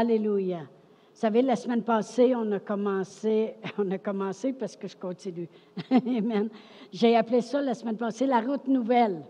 [0.00, 0.60] Alléluia.
[0.60, 5.46] Vous savez, la semaine passée, on a commencé, on a commencé parce que je continue.
[5.90, 6.48] Amen.
[6.90, 9.20] J'ai appelé ça la semaine passée la route nouvelle.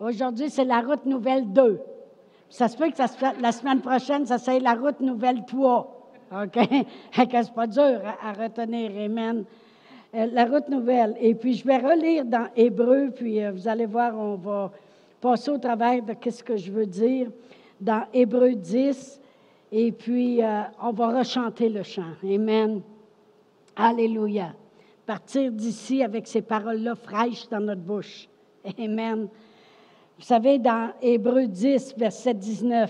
[0.00, 1.80] Aujourd'hui, c'est la route nouvelle 2.
[2.50, 6.10] Ça se peut que la semaine prochaine, ça soit la route nouvelle 3.
[6.42, 6.58] OK?
[7.14, 8.90] c'est pas dur à, retenir.
[9.00, 9.44] Amen.
[10.12, 11.14] Euh, la route nouvelle.
[11.20, 14.72] Et puis, je vais relire dans Hébreu, puis euh, vous allez voir, on va
[15.20, 17.28] passer au travers de ce que je veux dire
[17.80, 19.20] dans Hébreu 10.
[19.76, 22.12] Et puis, euh, on va rechanter le chant.
[22.22, 22.80] Amen.
[23.74, 24.52] Alléluia.
[25.04, 28.28] Partir d'ici avec ces paroles-là fraîches dans notre bouche.
[28.78, 29.26] Amen.
[30.16, 32.88] Vous savez, dans Hébreu 10, verset 19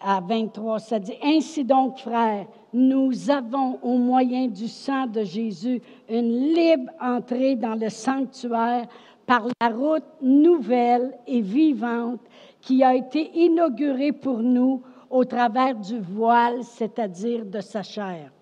[0.00, 5.80] à 23, ça dit, Ainsi donc, frères, nous avons au moyen du sang de Jésus
[6.08, 8.88] une libre entrée dans le sanctuaire
[9.26, 12.18] par la route nouvelle et vivante
[12.60, 14.82] qui a été inaugurée pour nous
[15.14, 18.32] au travers du voile, c'est-à-dire de sa chair.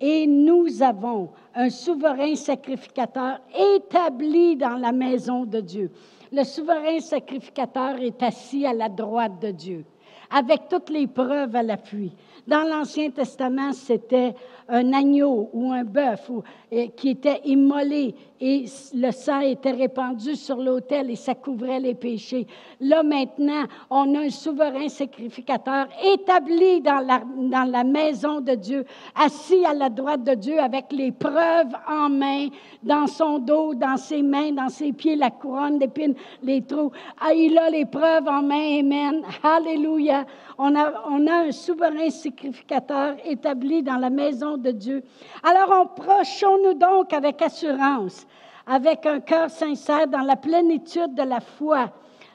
[0.00, 3.40] Et nous avons un souverain sacrificateur
[3.76, 5.90] établi dans la maison de Dieu.
[6.30, 9.84] Le souverain sacrificateur est assis à la droite de Dieu,
[10.30, 12.12] avec toutes les preuves à l'appui.
[12.46, 14.36] Dans l'Ancien Testament, c'était
[14.68, 16.30] un agneau ou un bœuf
[16.96, 22.46] qui était immolé et le sang était répandu sur l'autel et ça couvrait les péchés.
[22.80, 29.72] Là maintenant, on a un souverain sacrificateur établi dans la, maison de Dieu, assis à
[29.72, 32.48] la droite de Dieu avec les preuves en main,
[32.82, 36.90] dans son dos, dans ses mains, dans ses pieds, la couronne d'épines, les trous.
[37.20, 39.22] Ah, il a les preuves en main, Amen.
[39.42, 40.26] Alléluia.
[40.58, 45.02] On a, on a un souverain sacrificateur établi dans la maison de Dieu.
[45.42, 48.26] Alors, approchons-nous donc avec assurance,
[48.66, 51.90] avec un cœur sincère, dans la plénitude de la foi,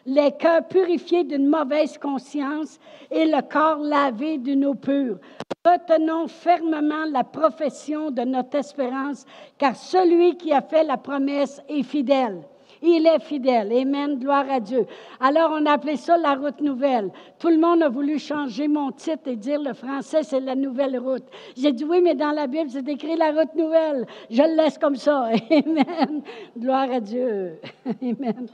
[0.05, 2.79] les cœurs purifiés d'une mauvaise conscience
[3.11, 5.17] et le corps lavé d'une eau pure.
[5.65, 9.25] Retenons fermement la profession de notre espérance,
[9.57, 12.41] car celui qui a fait la promesse est fidèle.
[12.81, 13.73] Il est fidèle.
[13.73, 14.17] Amen.
[14.17, 14.85] Gloire à Dieu.
[15.19, 17.11] Alors, on a appelé ça la route nouvelle.
[17.37, 20.97] Tout le monde a voulu changer mon titre et dire le français, c'est la nouvelle
[20.97, 21.25] route.
[21.57, 24.05] J'ai dit oui, mais dans la Bible, c'est écrit la route nouvelle.
[24.29, 25.29] Je le laisse comme ça.
[25.51, 26.21] Amen.
[26.57, 27.59] Gloire à Dieu.
[28.01, 28.47] Amen.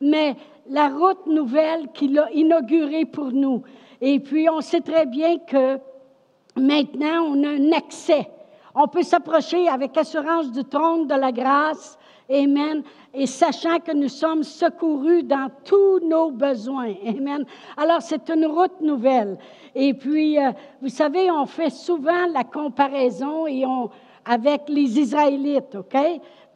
[0.00, 0.34] Mais
[0.68, 3.62] la route nouvelle qu'il a inaugurée pour nous.
[4.00, 5.78] Et puis, on sait très bien que
[6.56, 8.28] maintenant, on a un accès.
[8.74, 11.97] On peut s'approcher avec assurance du trône de la grâce
[12.30, 12.82] Amen.
[13.14, 16.94] Et sachant que nous sommes secourus dans tous nos besoins.
[17.06, 17.44] Amen.
[17.76, 19.38] Alors, c'est une route nouvelle.
[19.74, 20.52] Et puis, euh,
[20.82, 23.90] vous savez, on fait souvent la comparaison et on,
[24.28, 25.96] avec les Israélites, OK?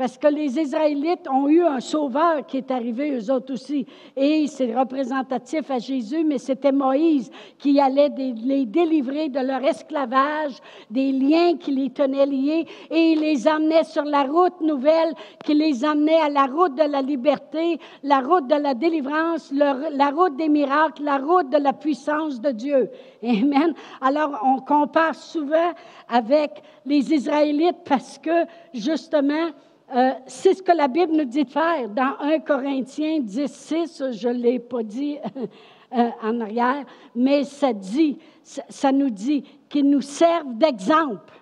[0.02, 3.86] parce que les Israélites ont eu un sauveur qui est arrivé, eux autres aussi.
[4.16, 10.54] Et c'est représentatif à Jésus, mais c'était Moïse qui allait les délivrer de leur esclavage,
[10.90, 15.54] des liens qui les tenaient liés, et il les emmenait sur la route nouvelle qui
[15.54, 20.36] les emmenait à la route de la liberté, la route de la délivrance, la route
[20.36, 22.90] des miracles, la route de la puissance de Dieu.
[23.22, 23.72] Amen.
[24.00, 25.72] Alors, on compare souvent
[26.08, 29.50] avec les Israélites parce que, justement,
[29.94, 31.88] euh, c'est ce que la Bible nous dit de faire.
[31.88, 35.18] Dans 1 Corinthiens 10, 6, je ne l'ai pas dit
[35.96, 36.84] euh, en arrière,
[37.14, 41.32] mais ça dit, ça, nous dit qu'ils nous servent d'exemple.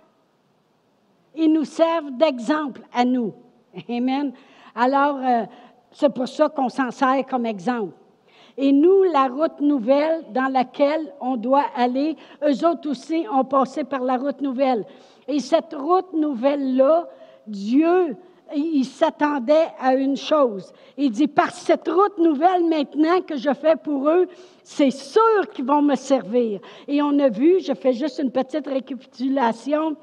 [1.36, 3.32] Ils nous servent d'exemple à nous.
[3.88, 4.32] Amen.
[4.74, 5.44] Alors, euh,
[5.92, 7.94] c'est pour ça qu'on s'en sert comme exemple.
[8.56, 13.84] Et nous, la route nouvelle dans laquelle on doit aller, eux autres aussi ont passé
[13.84, 14.84] par la route nouvelle.
[15.30, 17.08] Et cette route nouvelle-là,
[17.46, 18.16] Dieu
[18.54, 20.72] il s'attendait à une chose.
[20.96, 24.26] Il dit, par cette route nouvelle maintenant que je fais pour eux,
[24.62, 26.60] c'est sûr qu'ils vont me servir.
[26.88, 29.96] Et on a vu, je fais juste une petite récapitulation,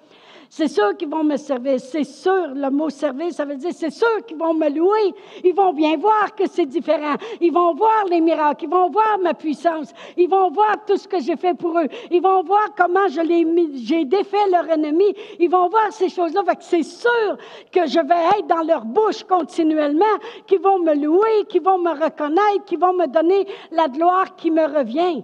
[0.49, 1.79] c'est sûr qu'ils vont me servir.
[1.79, 5.13] C'est sûr, le mot servir, ça veut dire c'est sûr qu'ils vont me louer.
[5.43, 7.15] Ils vont bien voir que c'est différent.
[7.41, 8.65] Ils vont voir les miracles.
[8.65, 9.93] Ils vont voir ma puissance.
[10.15, 11.87] Ils vont voir tout ce que j'ai fait pour eux.
[12.11, 15.13] Ils vont voir comment j'ai défait leur ennemi.
[15.39, 16.41] Ils vont voir ces choses-là.
[16.59, 17.37] c'est sûr
[17.71, 20.05] que je vais être dans leur bouche continuellement,
[20.45, 24.51] qu'ils vont me louer, qu'ils vont me reconnaître, qu'ils vont me donner la gloire qui
[24.51, 25.23] me revient.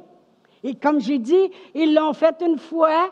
[0.63, 3.11] Et comme j'ai dit, ils l'ont fait une fois,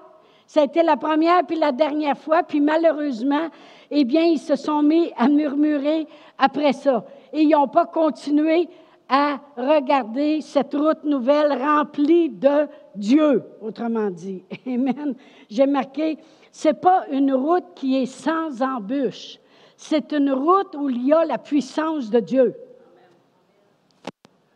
[0.51, 3.47] ça a été la première puis la dernière fois, puis malheureusement,
[3.89, 6.05] eh bien, ils se sont mis à murmurer
[6.37, 7.05] après ça.
[7.31, 8.67] Et ils n'ont pas continué
[9.07, 14.43] à regarder cette route nouvelle remplie de Dieu, autrement dit.
[14.67, 15.15] Amen.
[15.49, 16.17] J'ai marqué,
[16.51, 19.39] c'est pas une route qui est sans embûche.
[19.77, 22.53] C'est une route où il y a la puissance de Dieu.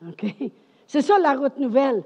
[0.05, 0.25] OK?
[0.87, 2.03] C'est ça la route nouvelle.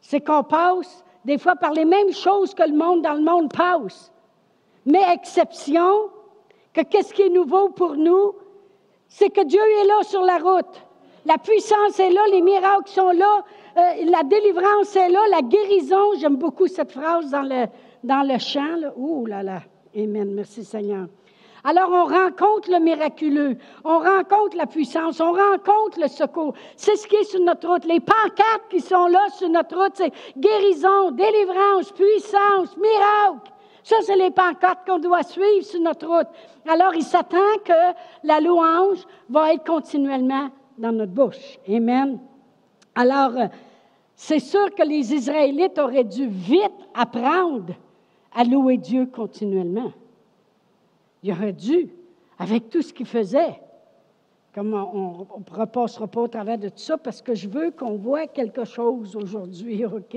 [0.00, 3.52] c'est qu'on passe des fois par les mêmes choses que le monde dans le monde
[3.52, 4.12] passe.
[4.86, 6.08] Mais exception,
[6.72, 8.32] que qu'est-ce qui est nouveau pour nous,
[9.08, 10.82] c'est que Dieu est là sur la route.
[11.24, 13.44] La puissance est là, les miracles sont là,
[13.76, 16.14] euh, la délivrance est là, la guérison.
[16.20, 17.66] J'aime beaucoup cette phrase dans le,
[18.04, 18.92] dans le chant.
[18.96, 19.62] Ouh là là.
[19.96, 20.32] Amen.
[20.32, 21.08] Merci Seigneur.
[21.68, 26.54] Alors on rencontre le miraculeux, on rencontre la puissance, on rencontre le secours.
[26.76, 27.84] C'est ce qui est sur notre route.
[27.86, 33.50] Les pancartes qui sont là sur notre route, c'est guérison, délivrance, puissance, miracle.
[33.82, 36.28] Ça, c'est les pancartes qu'on doit suivre sur notre route.
[36.68, 37.72] Alors, il s'attend que
[38.22, 41.58] la louange va être continuellement dans notre bouche.
[41.68, 42.20] Amen.
[42.94, 43.46] Alors, euh,
[44.14, 47.74] c'est sûr que les Israélites auraient dû vite apprendre
[48.32, 49.90] à louer Dieu continuellement.
[51.26, 51.88] Il aurait dû,
[52.38, 53.60] avec tout ce qu'il faisait.
[54.54, 57.96] Comme on ne repassera pas au travers de tout ça, parce que je veux qu'on
[57.96, 60.16] voit quelque chose aujourd'hui, OK?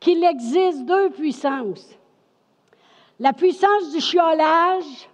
[0.00, 1.96] Qu'il existe deux puissances.
[3.20, 5.08] La puissance du chiolage,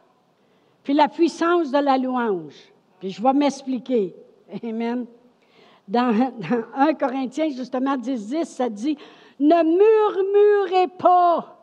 [0.82, 2.56] puis la puissance de la louange.
[2.98, 4.16] Puis je vais m'expliquer.
[4.64, 5.04] Amen.
[5.86, 6.30] Dans,
[6.74, 8.96] 1 Corinthiens, justement, 10, 10, ça dit
[9.38, 11.58] Ne murmurez pas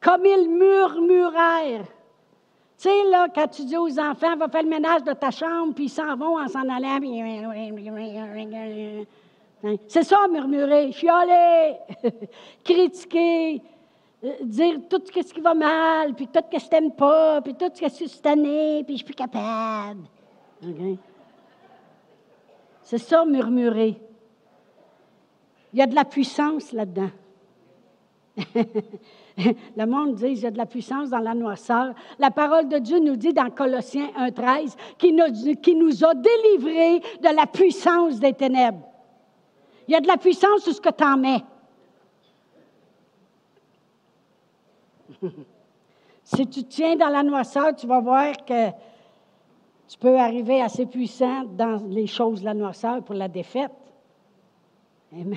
[0.00, 1.88] comme ils murmurèrent.
[2.84, 5.72] Tu sais, là, quand tu dis aux enfants, va faire le ménage de ta chambre,
[5.74, 6.98] puis ils s'en vont en s'en allant.
[9.88, 11.76] C'est ça, murmurer, chialer,
[12.62, 13.62] critiquer,
[14.22, 17.54] euh, dire tout ce qui va mal, puis tout ce que je t'aime pas, puis
[17.54, 20.02] tout ce que je suis tanné, puis je suis plus capable.
[22.82, 23.98] C'est ça, murmurer.
[25.72, 27.10] Il y a de la puissance là-dedans.
[29.76, 31.94] Le monde dit, a de la puissance dans la noirceur.
[32.18, 37.00] La parole de Dieu nous dit dans Colossiens 1.13 qu'il nous, qui nous a délivrés
[37.20, 38.88] de la puissance des ténèbres.
[39.88, 41.44] Il y a de la puissance sur ce que tu en mets.
[46.24, 48.70] si tu tiens dans la noirceur, tu vas voir que
[49.88, 53.72] tu peux arriver assez puissant dans les choses de la noirceur pour la défaite.
[55.12, 55.36] Amen.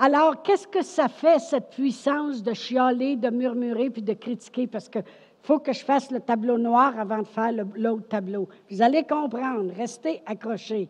[0.00, 4.68] Alors, qu'est-ce que ça fait, cette puissance de chialer, de murmurer puis de critiquer?
[4.68, 5.02] Parce qu'il
[5.42, 8.48] faut que je fasse le tableau noir avant de faire l'autre tableau.
[8.70, 10.88] Vous allez comprendre, restez accrochés.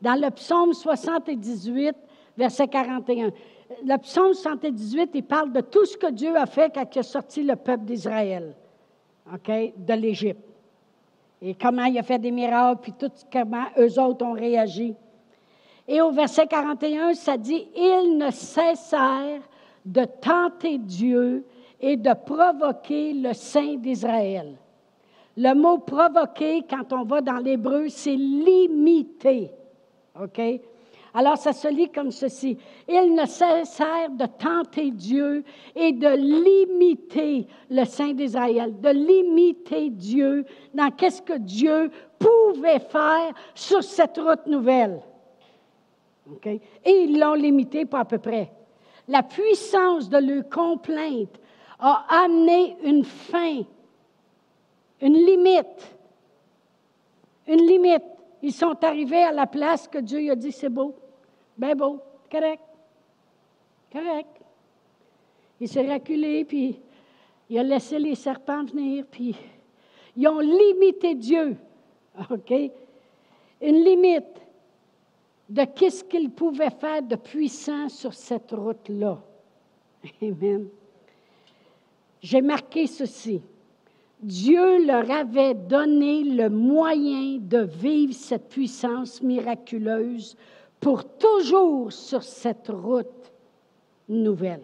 [0.00, 1.94] Dans le psaume 78,
[2.38, 3.30] verset 41,
[3.84, 7.02] le psaume 78, il parle de tout ce que Dieu a fait quand il a
[7.02, 8.54] sorti le peuple d'Israël,
[9.34, 10.40] OK, de l'Égypte.
[11.42, 14.94] Et comment il a fait des miracles, puis tout comment eux autres ont réagi.
[15.88, 19.42] Et au verset 41, ça dit, ils ne cessèrent
[19.84, 21.44] de tenter Dieu
[21.80, 24.56] et de provoquer le Saint d'Israël.
[25.36, 29.50] Le mot provoquer, quand on va dans l'hébreu, c'est limiter.
[30.20, 30.40] OK?
[31.14, 32.58] Alors, ça se lit comme ceci.
[32.88, 35.44] Ils ne cessèrent de tenter Dieu
[35.74, 40.44] et de limiter le Saint d'Israël, de limiter Dieu
[40.74, 45.00] dans qu'est-ce que Dieu pouvait faire sur cette route nouvelle.
[46.44, 46.60] Et
[47.04, 48.50] ils l'ont limité pas à peu près.
[49.08, 51.40] La puissance de leur complainte
[51.78, 53.62] a amené une fin,
[55.00, 55.96] une limite.
[57.46, 58.02] Une limite.
[58.42, 60.94] Ils sont arrivés à la place que Dieu a dit c'est beau.
[61.56, 62.00] Ben beau,
[62.30, 62.62] correct.
[63.92, 64.40] Correct.
[65.60, 66.78] Il s'est reculé, puis
[67.48, 69.34] il a laissé les serpents venir, puis
[70.16, 71.56] ils ont limité Dieu.
[72.30, 72.52] OK?
[73.60, 74.45] Une limite
[75.48, 79.18] de qu'est-ce qu'il pouvait faire de puissant sur cette route-là.
[80.22, 80.66] Amen.
[82.20, 83.40] J'ai marqué ceci.
[84.20, 90.36] Dieu leur avait donné le moyen de vivre cette puissance miraculeuse
[90.80, 93.32] pour toujours sur cette route
[94.08, 94.62] nouvelle.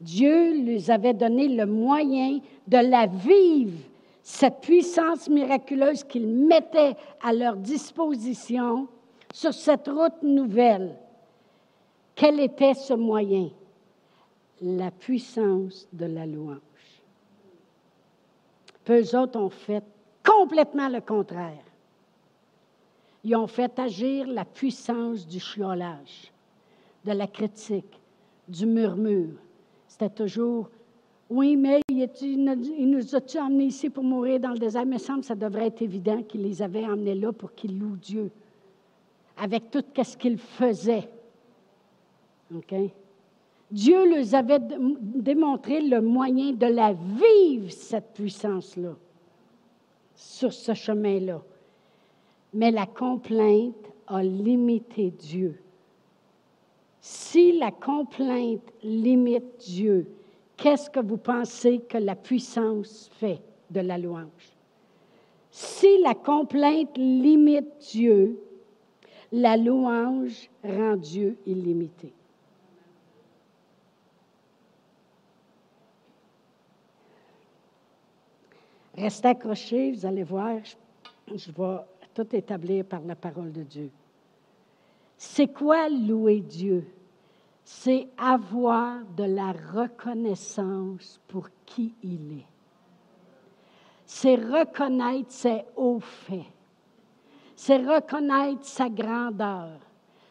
[0.00, 3.78] Dieu leur avait donné le moyen de la vivre,
[4.22, 8.88] cette puissance miraculeuse qu'il mettait à leur disposition
[9.32, 10.96] sur cette route nouvelle.
[12.14, 13.50] Quel était ce moyen?
[14.60, 16.58] La puissance de la louange.
[18.84, 19.84] Peu autres ont fait
[20.24, 21.62] complètement le contraire
[23.24, 26.32] ils ont fait agir la puissance du chiolage,
[27.04, 28.00] de la critique,
[28.48, 29.34] du murmure.
[29.86, 30.70] C'était toujours
[31.28, 34.86] Oui, mais il, nous a-tu emmenés ici pour mourir dans le désert?
[34.86, 37.96] Mais semble que ça devrait être évident qu'il les avait emmenés là pour qu'ils louent
[37.96, 38.30] Dieu,
[39.40, 41.08] avec tout ce qu'ils faisaient.
[43.70, 48.94] Dieu leur avait démontré le moyen de la vivre, cette puissance-là,
[50.14, 51.42] sur ce chemin-là.
[52.54, 55.60] Mais la complainte a limité Dieu
[57.00, 60.10] Si la complainte limite Dieu,
[60.56, 63.40] qu'est-ce que vous pensez que la puissance fait
[63.70, 64.56] de la louange?
[65.50, 68.38] Si la complainte limite Dieu,
[69.32, 72.12] la louange rend Dieu illimité.
[78.96, 80.56] Restez accrochés, vous allez voir,
[81.32, 81.78] je vais
[82.14, 83.90] tout établir par la parole de Dieu.
[85.16, 86.84] C'est quoi louer Dieu?
[87.64, 92.46] C'est avoir de la reconnaissance pour qui il est.
[94.06, 96.46] C'est reconnaître ses hauts faits.
[97.60, 99.80] C'est reconnaître sa grandeur.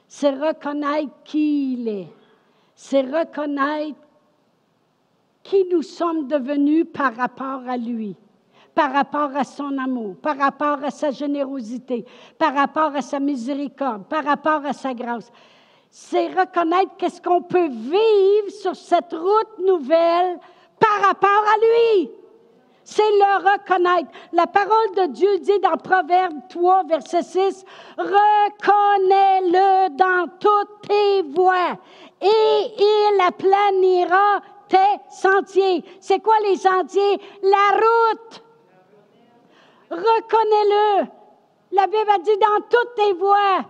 [0.07, 2.07] C'est reconnaître qui il est.
[2.73, 3.99] C'est reconnaître
[5.43, 8.15] qui nous sommes devenus par rapport à lui
[8.73, 12.05] par rapport à son amour, par rapport à sa générosité,
[12.37, 15.31] par rapport à sa miséricorde, par rapport à sa grâce.
[15.89, 20.39] C'est reconnaître qu'est-ce qu'on peut vivre sur cette route nouvelle
[20.79, 22.11] par rapport à lui.
[22.89, 24.09] C'est le reconnaître.
[24.31, 27.65] La parole de Dieu dit dans Proverbe 3, verset 6,
[27.97, 31.77] Reconnais-le dans toutes tes voies
[32.21, 34.39] et il aplanira
[34.69, 34.77] tes
[35.09, 35.83] sentiers.
[35.99, 37.19] C'est quoi les sentiers?
[37.43, 38.41] La route.
[39.91, 41.07] Reconnais-le.
[41.73, 43.65] La Bible a dit dans toutes tes voies,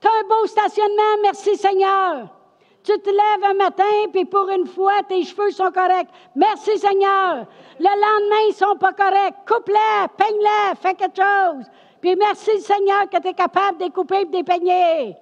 [0.00, 2.41] tu as un beau stationnement, merci Seigneur.
[2.84, 6.08] Tu te lèves un matin, puis pour une fois, tes cheveux sont corrects.
[6.34, 7.46] Merci Seigneur.
[7.78, 9.36] Le lendemain, ils ne sont pas corrects.
[9.46, 11.64] Coupe-les, peigne-les, fais quelque chose.
[12.00, 15.16] Puis merci Seigneur que tu es capable de les couper et de les peigner.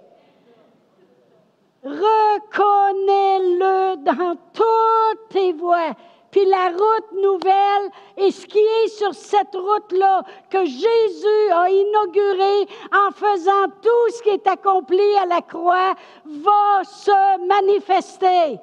[1.85, 5.95] Reconnais-le dans toutes tes voies
[6.31, 12.67] puis la route nouvelle et ce qui est sur cette route-là que Jésus a inauguré
[12.93, 15.95] en faisant tout ce qui est accompli à la croix
[16.25, 18.61] va se manifester.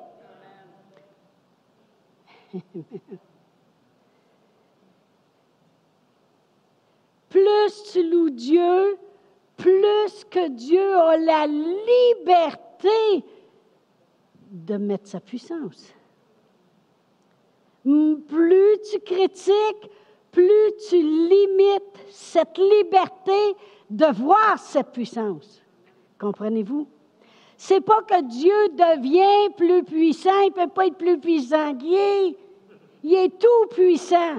[7.30, 8.98] plus tu loues Dieu,
[9.58, 13.26] plus que Dieu a la liberté
[14.50, 15.94] de mettre sa puissance
[18.28, 19.90] plus tu critiques,
[20.32, 23.56] plus tu limites cette liberté
[23.90, 25.62] de voir cette puissance.
[26.20, 26.88] Comprenez-vous?
[27.56, 31.76] C'est pas que Dieu devient plus puissant, il peut pas être plus puissant.
[31.82, 34.36] Il est tout puissant,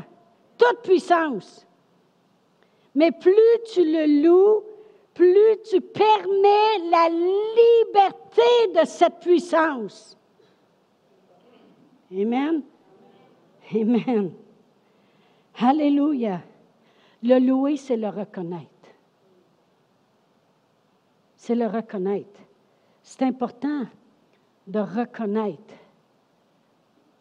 [0.57, 1.67] toute puissance.
[2.95, 3.33] Mais plus
[3.73, 4.62] tu le loues,
[5.14, 10.17] plus tu permets la liberté de cette puissance.
[12.12, 12.62] Amen.
[13.75, 14.32] Amen.
[15.58, 16.40] Alléluia.
[17.22, 18.68] Le louer, c'est le reconnaître.
[21.37, 22.40] C'est le reconnaître.
[23.02, 23.87] C'est important
[24.66, 25.75] de reconnaître.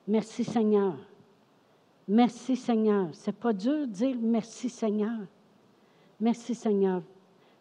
[0.08, 0.96] Merci Seigneur.
[2.08, 3.10] Merci Seigneur.
[3.14, 5.20] C'est pas dur de dire merci Seigneur.
[6.20, 7.02] Merci Seigneur.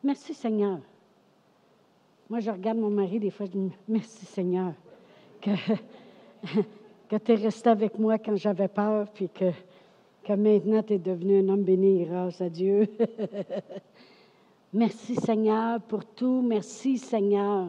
[0.03, 0.79] Merci Seigneur.
[2.29, 4.75] Moi, je regarde mon mari des fois, je dis merci Seigneur.
[7.09, 9.51] que tu es resté avec moi quand j'avais peur, puis que,
[10.25, 12.87] que maintenant tu es devenu un homme béni grâce à Dieu.
[14.73, 16.43] Merci Seigneur pour tout.
[16.43, 17.69] Merci Seigneur.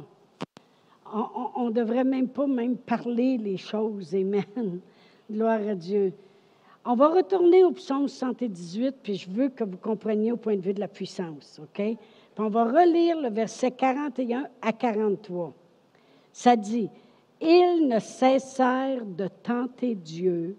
[1.14, 4.14] On ne devrait même pas même parler les choses.
[4.14, 4.44] Amen.
[5.32, 6.14] Gloire à Dieu.
[6.84, 10.62] On va retourner au psaume 118, puis je veux que vous compreniez au point de
[10.62, 11.60] vue de la puissance.
[11.62, 11.76] OK?
[11.76, 11.98] Puis
[12.38, 15.54] on va relire le verset 41 à 43.
[16.32, 16.90] Ça dit,
[17.42, 20.58] ils ne cessèrent de tenter Dieu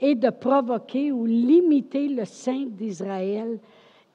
[0.00, 3.58] et de provoquer ou limiter le Saint d'Israël.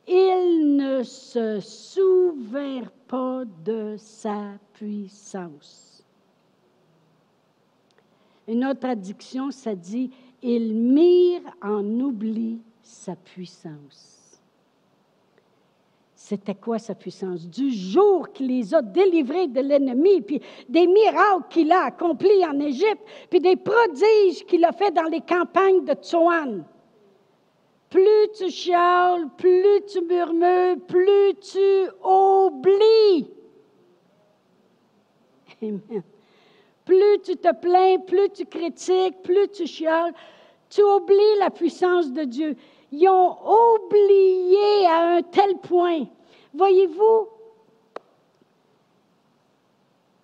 [0.08, 6.04] Ils ne se souvinrent pas de sa puissance.
[8.48, 10.10] Une autre addiction, ça dit,
[10.42, 14.19] ils mirent en oubli sa puissance.
[16.30, 17.48] C'était quoi sa puissance?
[17.48, 22.60] Du jour qu'il les a délivrés de l'ennemi, puis des miracles qu'il a accomplis en
[22.60, 26.64] Égypte, puis des prodiges qu'il a fait dans les campagnes de Tsoan.
[27.90, 33.28] Plus tu chiales, plus tu murmures, plus tu oublies.
[35.64, 36.04] Amen.
[36.86, 40.14] Plus tu te plains, plus tu critiques, plus tu chiales,
[40.70, 42.56] tu oublies la puissance de Dieu.
[42.92, 43.36] Ils ont
[43.74, 46.06] oublié à un tel point
[46.54, 47.28] Voyez-vous,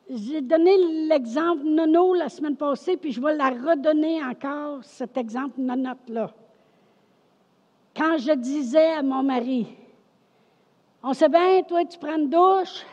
[0.10, 0.78] j'ai donné
[1.08, 6.32] l'exemple nono la semaine passée, puis je vais la redonner encore, cet exemple nonote-là.
[7.96, 9.68] Quand je disais à mon mari,
[11.02, 12.86] on sait bien, toi, tu prends une douche,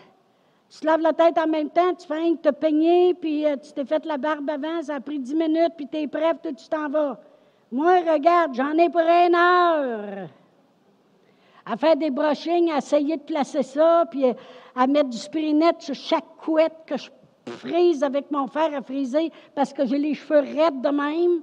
[0.70, 3.72] Tu te laves la tête en même temps, tu fais te peigner, puis euh, tu
[3.72, 6.54] t'es fait la barbe avant, ça a pris dix minutes, puis tu es prêt, puis
[6.54, 7.20] tu t'en vas.
[7.70, 10.28] Moi, regarde, j'en ai pour une heure.
[11.64, 14.34] À faire des brushings, à essayer de placer ça, puis euh,
[14.74, 17.10] à mettre du spirinette sur chaque couette que je
[17.46, 21.42] frise avec mon fer à friser parce que j'ai les cheveux raides de même.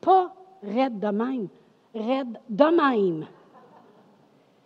[0.00, 1.48] Pas raides de même,
[1.94, 3.26] raides de même.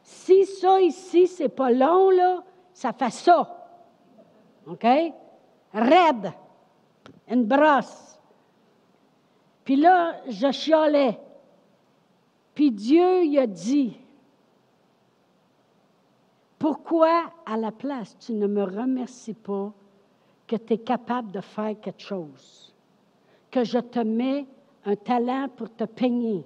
[0.02, 3.56] Si ça ici, c'est pas long, là, ça fait ça.
[4.66, 4.86] OK?
[5.72, 6.32] Raide.
[7.28, 8.18] Une brosse.
[9.64, 11.18] Puis là, je chialais.
[12.54, 13.99] Puis Dieu il a dit,
[16.60, 19.72] pourquoi à la place tu ne me remercies pas
[20.46, 22.74] que tu es capable de faire quelque chose,
[23.50, 24.46] que je te mets
[24.84, 26.44] un talent pour te peigner,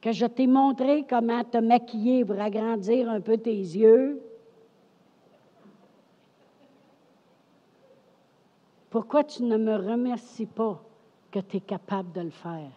[0.00, 4.22] que je t'ai montré comment te maquiller pour agrandir un peu tes yeux?
[8.88, 10.82] Pourquoi tu ne me remercies pas
[11.30, 12.72] que tu es capable de le faire?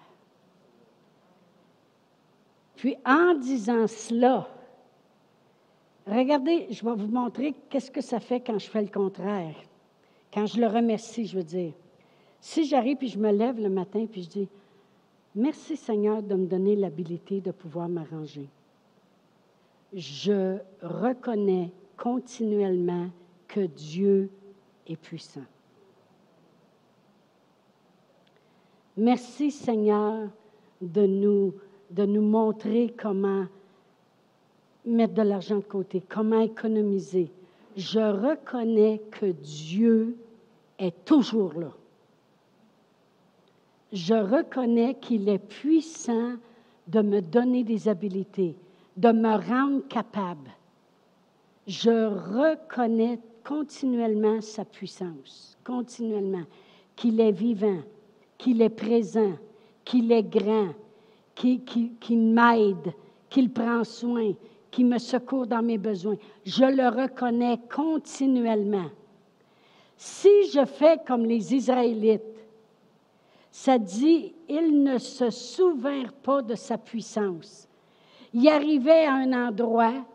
[2.76, 4.50] Puis en disant cela,
[6.08, 9.56] regardez, je vais vous montrer qu'est-ce que ça fait quand je fais le contraire.
[10.34, 11.74] Quand je le remercie, je veux dire.
[12.40, 14.50] Si j'arrive puis je me lève le matin puis je dis
[15.36, 18.50] Merci Seigneur de me donner l'habilité de pouvoir m'arranger.
[19.94, 23.10] Je reconnais continuellement
[23.48, 24.32] que Dieu
[24.88, 25.46] est puissant.
[28.98, 30.28] Merci Seigneur
[30.82, 31.54] de nous,
[31.92, 33.46] de nous montrer comment
[34.88, 37.32] mettre de l'argent de côté, comment économiser?
[37.76, 40.18] Je reconnais que Dieu
[40.80, 41.72] est toujours là.
[43.94, 46.34] Je reconnais qu'il est puissant
[46.88, 48.56] de me donner des habiletés,
[48.96, 50.50] de me rendre capable.
[51.68, 56.44] Je reconnais continuellement sa puissance, continuellement,
[56.96, 57.82] qu'il est vivant,
[58.38, 59.34] qu'il est présent,
[59.86, 60.70] qu'il est grand,
[61.36, 62.94] qu'il m'aide,
[63.30, 64.34] qu'il prend soin,
[64.78, 66.18] qu'il me secourt dans mes besoins.
[66.46, 68.92] Je le reconnais continuellement.
[69.98, 72.22] Si je fais comme les Israélites,
[73.50, 77.68] ça dit, ils ne se souvinrent pas de sa puissance.
[78.32, 80.06] Il arrivait à un endroit,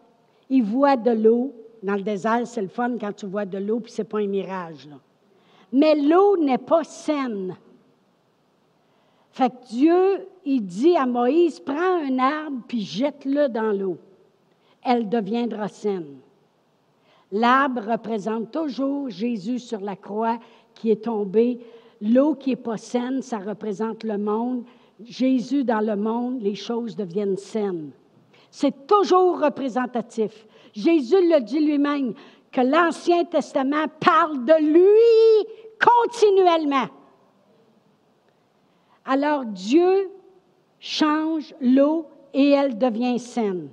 [0.49, 1.53] il voit de l'eau.
[1.83, 4.21] Dans le désert, c'est le fun quand tu vois de l'eau, puis ce n'est pas
[4.21, 4.89] un mirage.
[5.73, 7.57] Mais l'eau n'est pas saine.
[9.33, 13.99] Fait que Dieu, il dit à Moïse, prends un arbre puis jette-le dans l'eau.
[14.83, 16.19] Elle deviendra saine.
[17.31, 20.39] L'arbre représente toujours Jésus sur la croix
[20.75, 21.61] qui est tombé.
[22.01, 24.65] L'eau qui n'est pas saine, ça représente le monde.
[25.03, 27.91] Jésus dans le monde, les choses deviennent saines.
[28.51, 30.47] C'est toujours représentatif.
[30.75, 32.13] Jésus le dit lui-même
[32.51, 35.49] que l'Ancien Testament parle de lui
[35.81, 36.89] continuellement.
[39.05, 40.11] Alors Dieu
[40.79, 43.71] change l'eau et elle devient saine.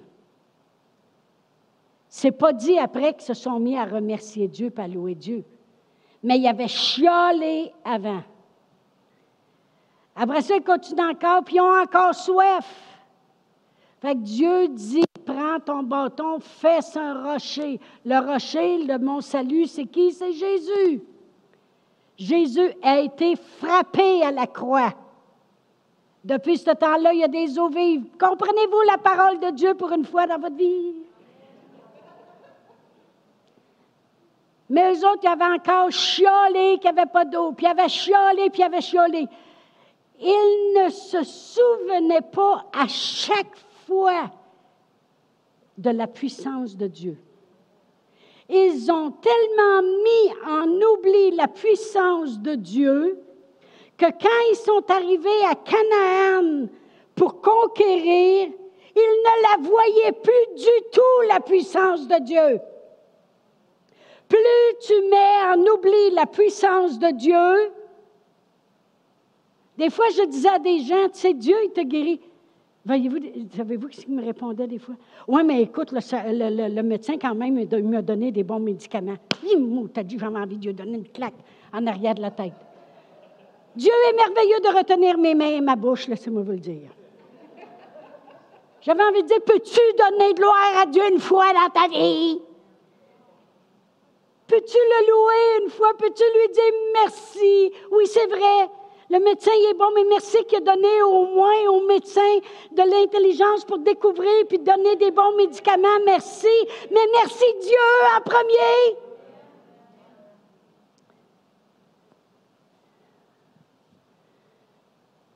[2.10, 5.46] C'est pas dit après qu'ils se sont mis à remercier Dieu et louer Dieu.
[6.24, 8.24] Mais il y avait chialé avant.
[10.16, 12.68] Après ça, ils continuent encore, puis ils ont encore soif.
[14.02, 17.80] Fait que Dieu dit, prends ton bâton, fais un rocher.
[18.04, 20.12] Le rocher, le mon salut, c'est qui?
[20.12, 21.04] C'est Jésus.
[22.18, 24.94] Jésus a été frappé à la croix.
[26.24, 28.06] Depuis ce temps-là, il y a des eaux vives.
[28.20, 30.96] Comprenez-vous la parole de Dieu pour une fois dans votre vie?
[34.70, 37.90] Mais eux autres, ils avaient encore chiolé qu'il n'y avait pas d'eau, puis ils avaient
[37.90, 39.28] chiolé, puis ils avaient chiolé.
[40.20, 44.30] Ils ne se souvenaient pas à chaque fois
[45.78, 47.18] de la puissance de Dieu.
[48.50, 53.20] Ils ont tellement mis en oubli la puissance de Dieu
[53.98, 56.68] que quand ils sont arrivés à Canaan
[57.16, 58.50] pour conquérir,
[58.96, 62.60] ils ne la voyaient plus du tout, la puissance de Dieu.
[64.30, 64.38] Plus
[64.86, 67.72] tu mets en oubli la puissance de Dieu,
[69.78, 72.22] des fois je disais à des gens, tu sais, Dieu, il te guérit.
[72.86, 73.18] Voyez-vous,
[73.56, 74.96] savez-vous ce qu'il me répondait des fois?
[75.28, 79.18] Oui, mais écoute, le, médecin, quand même, il m'a donné des bons médicaments.
[79.44, 81.34] Il t'as dit, j'avais envie de lui donner une claque
[81.74, 82.54] en arrière de la tête.
[83.76, 86.90] Dieu est merveilleux de retenir mes mains et ma bouche, laissez-moi vous le dire.
[88.82, 92.40] J'avais envie de dire, peux-tu donner gloire à Dieu une fois dans ta vie?
[94.50, 95.94] Peux-tu le louer une fois?
[95.96, 97.72] Peux-tu lui dire merci?
[97.92, 98.68] Oui, c'est vrai.
[99.12, 102.40] Le médecin, il est bon, mais merci qu'il a donné au moins au médecin
[102.72, 106.00] de l'intelligence pour découvrir puis donner des bons médicaments.
[106.04, 106.48] Merci.
[106.92, 108.98] Mais merci Dieu en premier.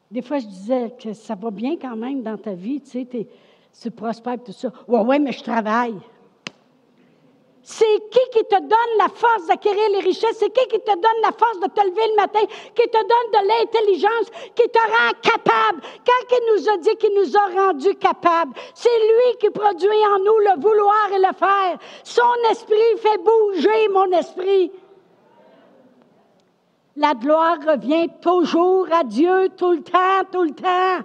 [0.10, 3.28] Des fois, je disais que ça va bien quand même dans ta vie, tu sais,
[3.82, 4.72] tu prospères tout ça.
[4.88, 6.00] Ouais, ouais, mais je travaille.
[7.66, 10.38] C'est qui qui te donne la force d'acquérir les richesses?
[10.38, 12.42] C'est qui qui te donne la force de te lever le matin?
[12.76, 14.30] Qui te donne de l'intelligence?
[14.54, 15.82] Qui te rend capable?
[16.06, 20.20] Quand il nous a dit qu'il nous a rendus capables, c'est lui qui produit en
[20.20, 21.78] nous le vouloir et le faire.
[22.04, 24.70] Son esprit fait bouger mon esprit.
[26.98, 31.00] La gloire revient toujours à Dieu, tout le temps, tout le temps.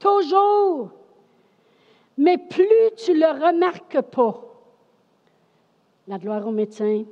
[0.00, 0.90] Toujours.
[2.18, 4.40] Mais plus tu le remarques pas,
[6.08, 7.04] la gloire au médecin,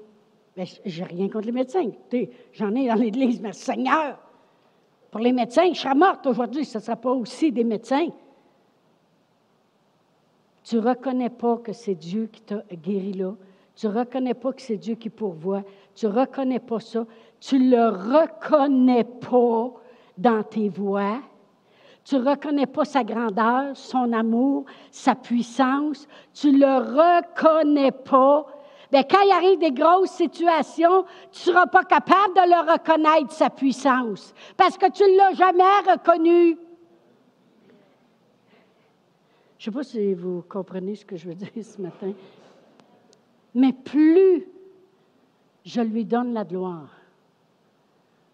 [0.57, 1.91] ben, j'ai rien contre les médecins.
[2.53, 4.19] J'en ai dans l'Église, mais Seigneur,
[5.11, 8.09] pour les médecins, je serais morte aujourd'hui, ce ne sera pas aussi des médecins.
[10.63, 13.35] Tu ne reconnais pas que c'est Dieu qui t'a guéri là.
[13.75, 15.63] Tu ne reconnais pas que c'est Dieu qui pourvoit.
[15.95, 17.07] Tu ne reconnais pas ça.
[17.41, 19.73] Tu ne le reconnais pas
[20.19, 21.21] dans tes voix.
[22.11, 26.09] Tu ne reconnais pas sa grandeur, son amour, sa puissance.
[26.35, 28.47] Tu ne le reconnais pas.
[28.91, 33.31] Bien, quand il arrive des grosses situations, tu ne seras pas capable de le reconnaître,
[33.31, 36.59] sa puissance, parce que tu ne l'as jamais reconnu.
[39.59, 42.13] Je ne sais pas si vous comprenez ce que je veux dire ce matin.
[43.55, 44.49] Mais plus
[45.65, 46.91] je lui donne la gloire,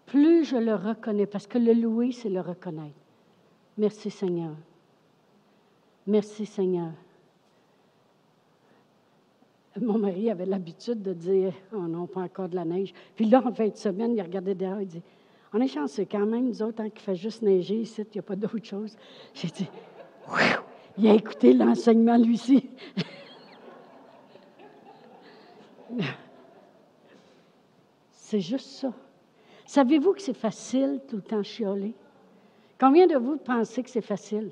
[0.07, 3.06] plus je le reconnais, parce que le louer, c'est le reconnaître.
[3.77, 4.55] Merci Seigneur.
[6.05, 6.91] Merci Seigneur.
[9.79, 12.93] Mon mari avait l'habitude de dire Oh non, pas encore de la neige.
[13.15, 15.03] Puis là, en fin de semaine, il regardait derrière, il dit
[15.53, 18.19] On est chanceux quand même, nous autres, hein, qu'il fait juste neiger ici, il n'y
[18.19, 18.97] a pas d'autre chose.
[19.35, 19.69] J'ai dit
[20.97, 22.69] Il a écouté l'enseignement, lui-ci.
[28.11, 28.91] C'est juste ça.
[29.65, 31.95] Savez-vous que c'est facile tout le temps chioler?
[32.79, 34.51] Combien de vous pensez que c'est facile?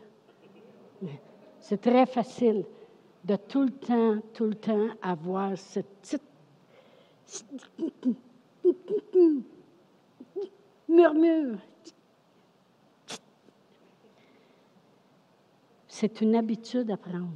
[1.60, 2.66] C'est très facile
[3.24, 6.18] de tout le temps, tout le temps avoir ce petit
[10.88, 11.58] murmure.
[15.88, 17.30] C'est une habitude à prendre.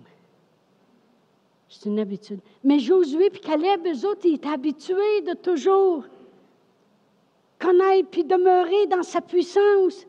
[1.70, 2.40] C'est une habitude.
[2.64, 6.04] Mais Josué et Caleb, eux autres, ils étaient habitués de toujours
[7.60, 10.06] connaître puis demeurer dans sa puissance.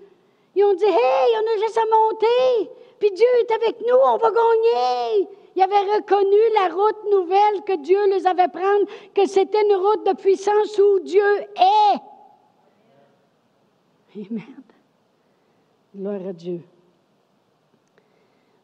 [0.60, 4.18] Ils ont dit Hey, on a juste à monter, puis Dieu est avec nous, on
[4.18, 5.26] va gagner.
[5.56, 10.06] Ils avaient reconnu la route nouvelle que Dieu les avait prendre, que c'était une route
[10.06, 12.00] de puissance où Dieu est.
[14.16, 14.62] Amen.
[15.96, 16.60] Gloire à Dieu.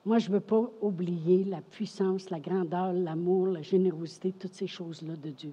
[0.04, 4.66] Moi, je ne veux pas oublier la puissance, la grandeur, l'amour, la générosité, toutes ces
[4.66, 5.52] choses-là de Dieu.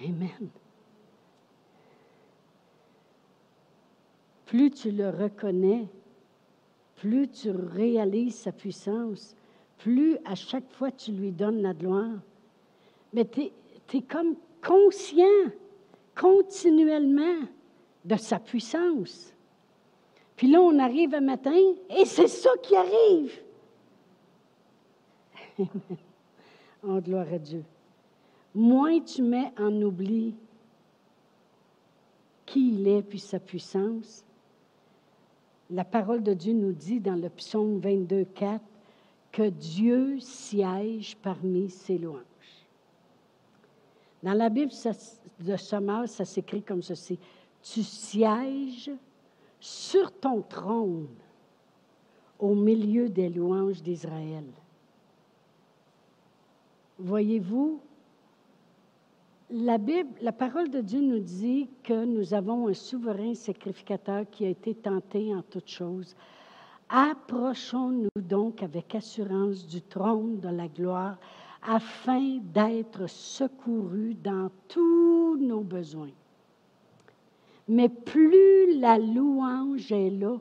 [0.00, 0.48] Amen.
[4.52, 5.88] Plus tu le reconnais,
[6.96, 9.34] plus tu réalises sa puissance,
[9.78, 12.18] plus à chaque fois tu lui donnes la gloire.
[13.14, 13.50] Mais tu
[13.96, 15.24] es, comme conscient
[16.14, 17.46] continuellement
[18.04, 19.32] de sa puissance.
[20.36, 23.32] Puis là, on arrive un matin et c'est ça qui arrive.
[26.86, 27.64] oh, gloire à Dieu.
[28.54, 30.34] Moins tu mets en oubli
[32.44, 34.26] qui il est puis sa puissance,
[35.72, 38.60] la parole de Dieu nous dit dans le psaume 22, 4
[39.32, 42.20] que Dieu siège parmi ses louanges.
[44.22, 44.70] Dans la Bible
[45.40, 47.18] de Sommeur, ça s'écrit comme ceci
[47.62, 48.90] Tu sièges
[49.58, 51.08] sur ton trône
[52.38, 54.44] au milieu des louanges d'Israël.
[56.98, 57.80] Voyez-vous,
[59.52, 64.46] la Bible, la parole de Dieu nous dit que nous avons un souverain sacrificateur qui
[64.46, 66.16] a été tenté en toutes choses.
[66.88, 71.18] Approchons-nous donc avec assurance du trône de la gloire
[71.62, 76.12] afin d'être secourus dans tous nos besoins.
[77.68, 80.38] Mais plus la louange est là,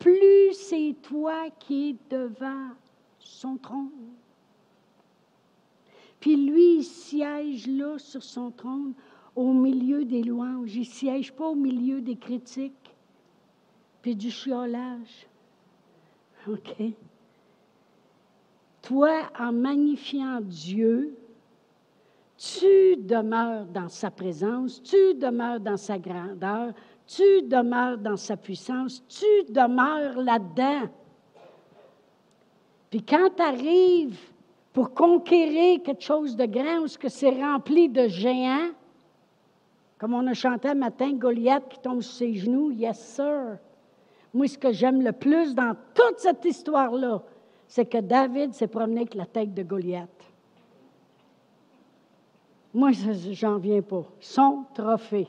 [0.00, 2.70] plus c'est toi qui es devant
[3.20, 4.17] son trône.
[6.20, 8.94] Puis lui, il siège là sur son trône
[9.36, 10.74] au milieu des louanges.
[10.74, 12.96] Il siège pas au milieu des critiques,
[14.02, 15.28] puis du chiolage.
[16.48, 16.74] OK?
[18.82, 21.16] Toi, en magnifiant Dieu,
[22.36, 26.72] tu demeures dans sa présence, tu demeures dans sa grandeur,
[27.06, 30.88] tu demeures dans sa puissance, tu demeures là-dedans.
[32.90, 34.18] Puis quand tu arrives
[34.78, 38.70] pour conquérir quelque chose de grand, où ce que c'est rempli de géants,
[39.98, 43.58] comme on a chanté un matin, Goliath qui tombe sur ses genoux, yes sir.
[44.32, 47.20] Moi, ce que j'aime le plus dans toute cette histoire-là,
[47.66, 50.30] c'est que David s'est promené avec la tête de Goliath.
[52.72, 52.92] Moi,
[53.32, 54.04] j'en viens pas.
[54.20, 55.26] Son trophée.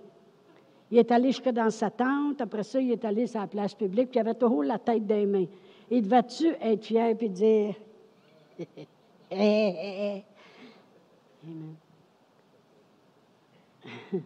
[0.92, 3.74] Il est allé jusque dans sa tente, après ça, il est allé sur la place
[3.74, 5.48] publique, puis il avait toujours la tête des mains.
[5.90, 7.74] Il devait-tu être fier et dire
[9.32, 10.24] Amen.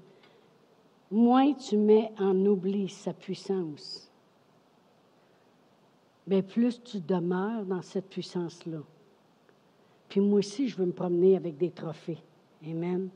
[1.12, 4.10] Moins tu mets en oubli sa puissance,
[6.26, 8.80] mais plus tu demeures dans cette puissance-là.
[10.10, 12.20] Puis moi aussi, je veux me promener avec des trophées.
[12.66, 13.10] Amen.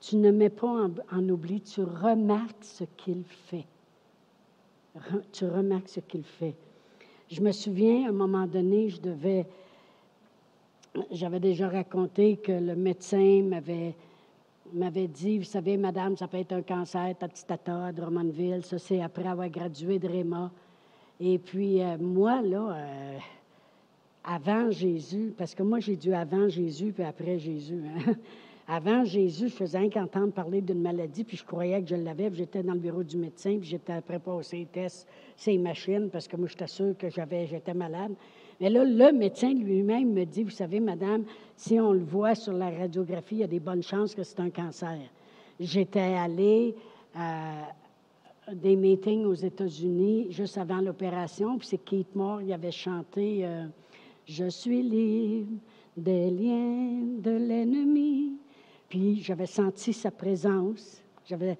[0.00, 3.66] Tu ne mets pas en, oubli, tu remarques ce qu'il fait.
[5.32, 6.54] tu remarques ce qu'il fait.
[7.30, 9.46] Je me souviens, à un moment donné, je devais.
[11.10, 13.94] J'avais déjà raconté que le médecin m'avait,
[14.72, 18.64] m'avait dit Vous savez, madame, ça peut être un cancer, ta petite tata à Drummondville.
[18.64, 20.50] Ça, c'est après avoir gradué de Réma.
[21.20, 23.18] Et puis, euh, moi, là, euh,
[24.24, 27.82] avant Jésus, parce que moi, j'ai dû avant Jésus puis après Jésus.
[27.86, 28.14] Hein.
[28.70, 32.28] Avant Jésus, je faisais un qu'entendre parler d'une maladie, puis je croyais que je l'avais,
[32.28, 36.10] puis j'étais dans le bureau du médecin, puis j'étais après passer les tests, ces machines,
[36.10, 38.12] parce que moi, j'étais sûre que j'avais, j'étais malade.
[38.60, 41.24] Mais là, le médecin lui-même me dit, vous savez, madame,
[41.56, 44.40] si on le voit sur la radiographie, il y a des bonnes chances que c'est
[44.40, 44.98] un cancer.
[45.60, 46.74] J'étais allée
[47.14, 47.68] à
[48.52, 53.66] des meetings aux États-Unis juste avant l'opération, puis c'est Keith Moore, il avait chanté euh,
[54.26, 55.58] Je suis libre
[55.96, 58.34] des liens de l'ennemi.
[58.88, 61.02] Puis j'avais senti sa présence.
[61.26, 61.58] J'avais,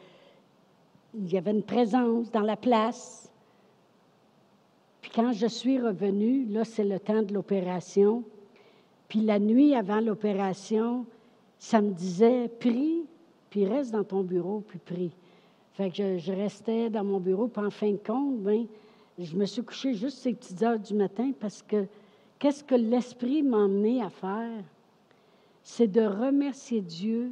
[1.15, 3.28] il y avait une présence dans la place.
[5.15, 8.25] Quand je suis revenue, là, c'est le temps de l'opération.
[9.09, 11.07] Puis la nuit avant l'opération,
[11.59, 13.05] ça me disait, prie,
[13.51, 15.13] puis reste dans ton bureau, puis prie.
[15.75, 18.67] Fait que je, restais dans mon bureau, puis en fin de compte, ben,
[19.19, 21.87] je me suis couchée juste ces petites heures du matin parce que
[22.39, 24.63] qu'est-ce que l'Esprit m'a emmené à faire?
[25.69, 27.31] c'est de remercier Dieu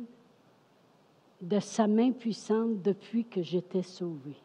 [1.41, 4.37] de sa main puissante depuis que j'étais sauvée.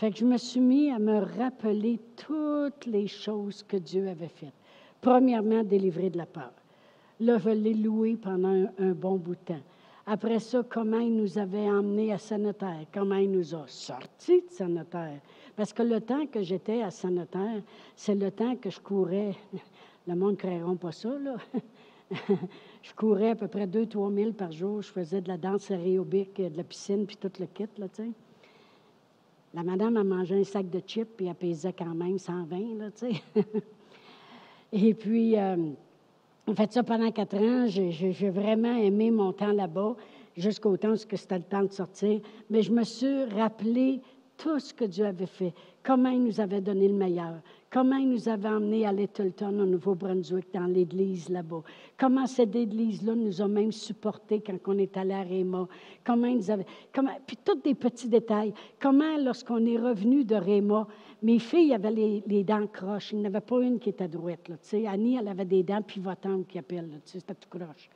[0.00, 4.28] Fait que je me suis mis à me rappeler toutes les choses que Dieu avait
[4.28, 4.54] faites.
[5.02, 6.54] Premièrement, délivrer de la peur.
[7.20, 9.60] Là, je l'ai loué pendant un, bon bout de temps.
[10.06, 14.50] Après ça, comment il nous avait emmenés à Sanitaire, comment il nous a sortis de
[14.50, 15.20] Sanitaire.
[15.54, 17.60] Parce que le temps que j'étais à Sanitaire,
[17.94, 19.34] c'est le temps que je courais.
[20.06, 21.36] Le monde ne créera pas ça, là.
[22.82, 24.80] je courais à peu près 2-3 000 par jour.
[24.80, 28.14] Je faisais de la danse aérobique, de la piscine, puis tout le kit, là, tu.
[29.52, 32.90] La madame a mangé un sac de chips, puis elle pesait quand même 120, là,
[32.92, 33.22] tu sais.
[34.72, 35.56] Et puis, euh,
[36.46, 37.66] on fait ça pendant quatre ans.
[37.66, 39.96] J'ai vraiment aimé mon temps là-bas,
[40.36, 42.20] jusqu'au temps où c'était le temps de sortir.
[42.48, 44.00] Mais je me suis rappelé
[44.36, 47.40] tout ce que Dieu avait fait, comment il nous avait donné le meilleur,
[47.70, 51.62] comment il nous avait emmenés à Littleton, au Nouveau-Brunswick, dans l'église là-bas,
[51.98, 55.68] comment cette église-là nous a même supportés quand on est allé à Réma,
[56.04, 60.34] comment ils nous avaient, comment, puis tous des petits détails, comment lorsqu'on est revenu de
[60.34, 60.86] Réma,
[61.22, 64.48] mes filles avaient les, dents croches, il n'y en avait pas une qui était droite,
[64.48, 64.56] là,
[64.90, 67.88] Annie, elle avait des dents pivotantes, qui appellent, c'était tout croche.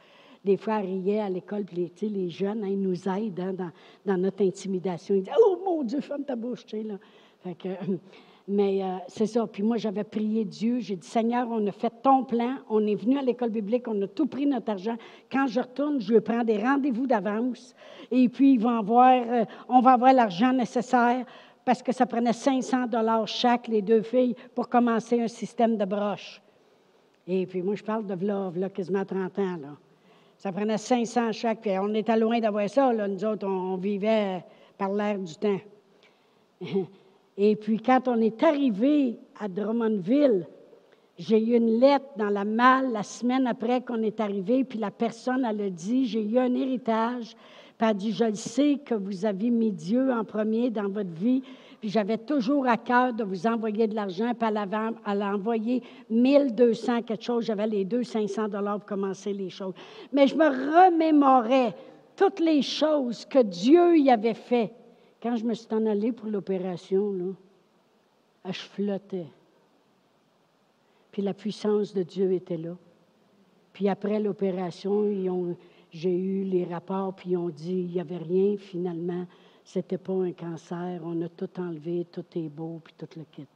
[0.45, 3.73] Des fois, elle riait à l'école, puis les, les jeunes, hein, ils nous aident hein,
[4.05, 5.15] dans, notre intimidation.
[5.15, 6.99] Ils disaient Oh mon Dieu, ferme ta bouche, tu sais, là.
[8.49, 9.47] Mais euh, c'est ça.
[9.47, 10.79] Puis moi, j'avais prié Dieu.
[10.79, 12.57] J'ai dit Seigneur, on a fait ton plan.
[12.69, 13.89] On est venu à l'école biblique.
[13.89, 14.97] On a tout pris notre argent.
[15.33, 17.75] Quand je retourne, je prends des rendez-vous d'avance.
[18.11, 21.25] Et puis, ils vont avoir, euh, on va avoir l'argent nécessaire
[21.65, 25.87] parce que ça prenait 500 dollars chaque, les deux filles, pour commencer un système de
[25.87, 26.43] broche.
[27.27, 29.57] Et puis, moi, je parle de là, là quasiment 30 ans.
[29.57, 29.77] Là.
[30.37, 31.63] Ça prenait 500 chaque.
[31.63, 32.93] Puis on était loin d'avoir ça.
[32.93, 33.09] Là.
[33.09, 34.45] Nous autres, on, vivait
[34.77, 35.61] par l'air du temps.
[37.37, 40.47] Et puis, quand on est arrivé à Drummondville,
[41.19, 44.91] j'ai eu une lettre dans la malle la semaine après qu'on est arrivé, puis la
[44.91, 47.37] personne, elle a dit, j'ai eu un héritage,
[47.77, 50.89] puis elle a dit, je le sais que vous avez mis Dieu en premier dans
[50.89, 51.43] votre vie,
[51.81, 54.61] puis j'avais toujours à cœur de vous envoyer de l'argent, puis elle,
[55.07, 57.45] elle a envoyé 1200 quelque chose.
[57.45, 59.75] J'avais les deux 500 dollars pour commencer les choses.
[60.11, 61.75] Mais je me remémorais
[62.17, 64.73] toutes les choses que Dieu y avait fait.
[65.25, 67.33] Quand je me suis en allée pour l'opération, là,
[68.45, 69.25] je flottais.
[71.11, 72.77] Puis la puissance de Dieu était là.
[73.73, 75.57] Puis après l'opération,
[75.91, 79.27] j'ai eu les rapports, puis ils ont dit il n'y avait rien finalement.
[79.65, 81.01] C'était pas un cancer.
[81.03, 83.47] On a tout enlevé, tout est beau, puis tout le kit.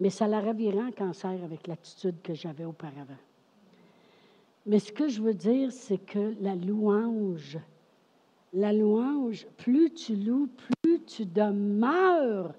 [0.00, 3.16] Mais ça l'a reviré en cancer avec l'attitude que j'avais auparavant.
[4.66, 7.58] Mais ce que je veux dire, c'est que la louange,
[8.52, 12.52] la louange, plus tu loues, plus tu demeures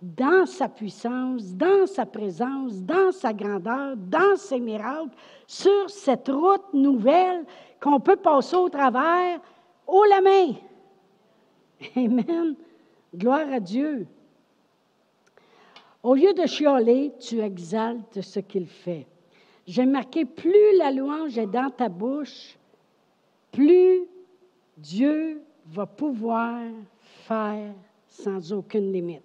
[0.00, 5.10] dans sa puissance, dans sa présence, dans sa grandeur, dans ses miracles,
[5.46, 7.44] sur cette route nouvelle
[7.80, 9.40] qu'on peut passer au travers,
[9.86, 10.52] haut la main.
[11.96, 12.54] Amen.
[13.14, 14.06] Gloire à Dieu.
[16.02, 19.06] Au lieu de chialer, tu exaltes ce qu'il fait.
[19.66, 22.56] J'ai marqué, plus la louange est dans ta bouche,
[23.52, 24.04] plus
[24.76, 26.62] Dieu va pouvoir
[28.06, 29.22] sans aucune limite.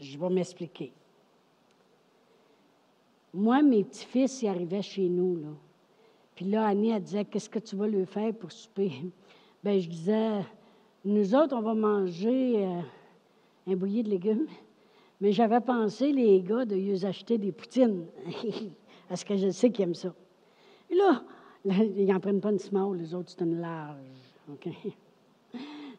[0.00, 0.92] Je vais m'expliquer.
[3.32, 5.56] Moi, mes petits-fils, ils arrivaient chez nous.
[6.34, 8.92] Puis là, Annie, elle disait, qu'est-ce que tu vas lui faire pour souper?
[9.64, 10.40] Bien, je disais,
[11.04, 12.80] nous autres, on va manger euh,
[13.68, 14.46] un bouilli de légumes.
[15.20, 18.06] Mais j'avais pensé, les gars, de lui acheter des poutines.
[19.08, 20.12] Parce que je sais qu'ils aiment ça.
[20.90, 21.24] Et là,
[21.64, 23.96] ils n'en prennent pas une small, les autres, c'est une large.
[24.50, 24.68] OK?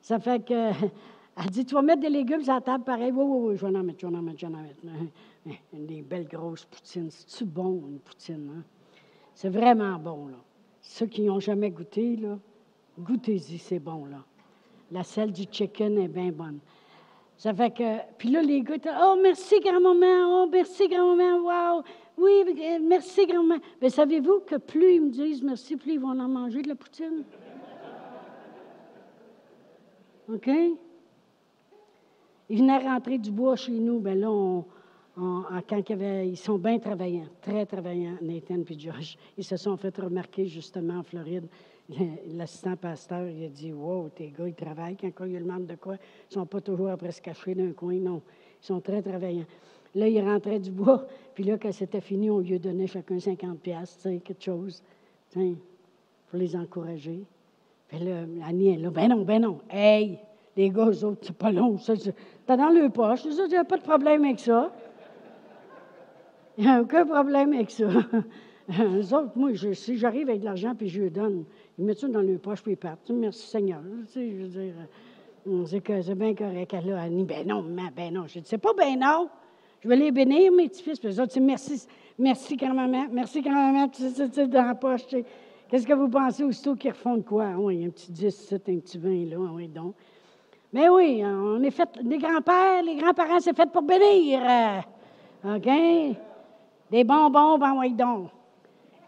[0.05, 0.53] Ça fait que,
[1.35, 3.11] elle dit, tu vas mettre des légumes sur la table pareil.
[3.11, 4.81] Oui, oui, oui, je vais en mettre, je vais en mettre, je vais en mettre.
[5.73, 7.09] Des belles grosses poutines.
[7.09, 8.51] C'est-tu bon, une poutine?
[8.55, 8.63] Hein?
[9.33, 10.37] C'est vraiment bon, là.
[10.79, 12.37] Ceux qui n'ont jamais goûté, là,
[12.99, 14.23] goûtez-y, c'est bon, là.
[14.91, 16.59] La selle du chicken est bien bonne.
[17.35, 21.83] Ça fait que, puis là, les gars, oh, merci grand-maman, oh, merci grand-maman, wow,
[22.19, 23.59] oui, euh, merci grand-maman.
[23.81, 26.75] Mais savez-vous que plus ils me disent merci, plus ils vont en manger de la
[26.75, 27.23] poutine?
[30.31, 30.49] OK?
[32.49, 34.65] Ils venaient rentrer du bois chez nous, bien là, on,
[35.17, 39.17] quand ils, sont bien travaillants, très travaillants, Nathan et Josh.
[39.37, 41.47] Ils se sont fait remarquer justement en Floride.
[42.33, 44.97] L'assistant pasteur, il a dit Wow, tes gars, ils travaillent.
[44.97, 47.71] Quand ils lui demandent de quoi, ils ne sont pas toujours après se cacher d'un
[47.71, 47.95] coin.
[47.95, 48.21] Non,
[48.61, 49.45] ils sont très travaillants.
[49.93, 51.07] Là, ils rentraient du bois.
[51.33, 54.83] Puis là, quand c'était fini, on lui donnait chacun 50 pièces, quelque chose,
[55.31, 57.23] pour les encourager.
[57.87, 58.89] Puis là, Annie est là.
[58.89, 59.59] Ben non, ben non.
[59.69, 60.19] Hey,
[60.55, 61.77] les gars, eux autres, c'est pas long.
[61.77, 61.93] Ça,
[62.45, 63.25] t'as dans le poche.
[63.25, 64.71] Il n'y a pas de problème avec ça.
[66.57, 67.85] Il n'y a aucun problème avec ça.
[68.79, 71.43] Eux autres, moi, si j'arrive avec de l'argent puis je lui donne,
[71.77, 73.11] ils mettent ça dans le poche puis ils partent.
[73.11, 73.81] Merci Seigneur.
[74.07, 74.73] Tu sais, je veux dire,
[75.67, 76.73] c'est que c'est bien correct.
[76.73, 77.63] Elle a Annie, ben non,
[77.95, 78.25] ben non.
[78.25, 79.29] Je dis, c'est pas ben non.
[79.81, 80.99] Je vais les bénir, mes petits-fils.
[80.99, 81.85] Puis eux autres, merci,
[82.17, 85.03] merci grand-maman, merci grand-maman, tu sais, dans la poche.
[85.75, 87.49] Qu'est-ce que vous pensez aussitôt qu'ils refont de quoi?
[87.57, 89.93] Oui, un petit 10, un petit 20 là, ah oui, donc.
[90.71, 94.39] Mais oui, on est fait, les grands-pères, les grands-parents, c'est fait pour bénir.
[94.41, 96.15] Euh, OK?
[96.89, 98.29] Des bonbons, ben oui, donc.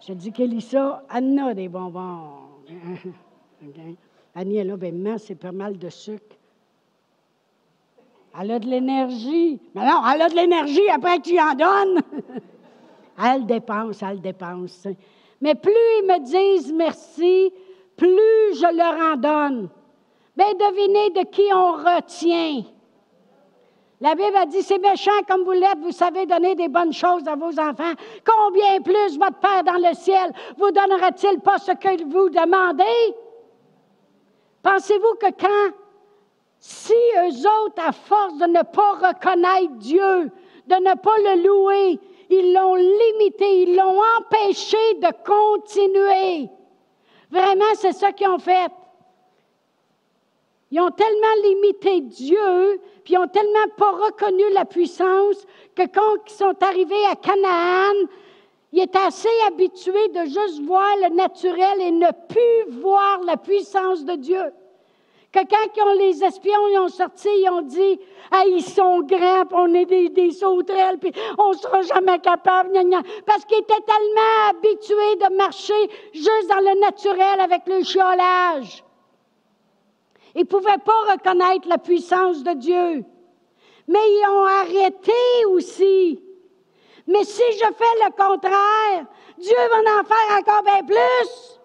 [0.06, 2.32] Je dis qu'Elissa, Anna, des bonbons.
[4.36, 6.36] Annie, elle a, ben, c'est pas mal de sucre.
[8.38, 9.58] Elle a de l'énergie.
[9.74, 12.02] Mais non, elle a de l'énergie après tu en donnes.
[13.24, 14.86] elle dépense, elle dépense.
[15.42, 17.54] Mais plus ils me disent merci,
[17.96, 19.70] plus je leur en donne.
[20.36, 22.64] Mais ben, devinez de qui on retient.
[24.00, 27.28] La Bible a dit, c'est méchant comme vous l'êtes, vous savez donner des bonnes choses
[27.28, 27.94] à vos enfants.
[28.24, 33.16] Combien plus votre Père dans le ciel vous donnera-t-il pas ce que vous demandez?
[34.62, 35.76] Pensez-vous que quand,
[36.60, 40.32] si eux autres, à force de ne pas reconnaître Dieu,
[40.68, 46.50] de ne pas le louer, ils l'ont limité, ils l'ont empêché de continuer.
[47.30, 48.72] Vraiment, c'est ça qu'ils ont fait.
[50.72, 56.18] Ils ont tellement limité Dieu, puis ils ont tellement pas reconnu la puissance que quand
[56.28, 58.08] ils sont arrivés à Canaan,
[58.74, 64.04] ils étaient assez habitués de juste voir le naturel et ne plus voir la puissance
[64.04, 64.52] de Dieu.
[65.32, 68.00] Que quand les espions ils ont sorti, ils ont dit
[68.32, 72.72] ah, ils sont grands, on est des, sauterelles, puis on ne sera jamais capable.
[73.26, 78.84] Parce qu'ils étaient tellement habitués de marcher juste dans le naturel avec le chiolage.
[80.36, 83.04] Ils ne pouvaient pas reconnaître la puissance de Dieu.
[83.88, 86.22] Mais ils ont arrêté aussi.
[87.08, 89.06] Mais si je fais le contraire,
[89.38, 91.57] Dieu va en faire encore bien plus.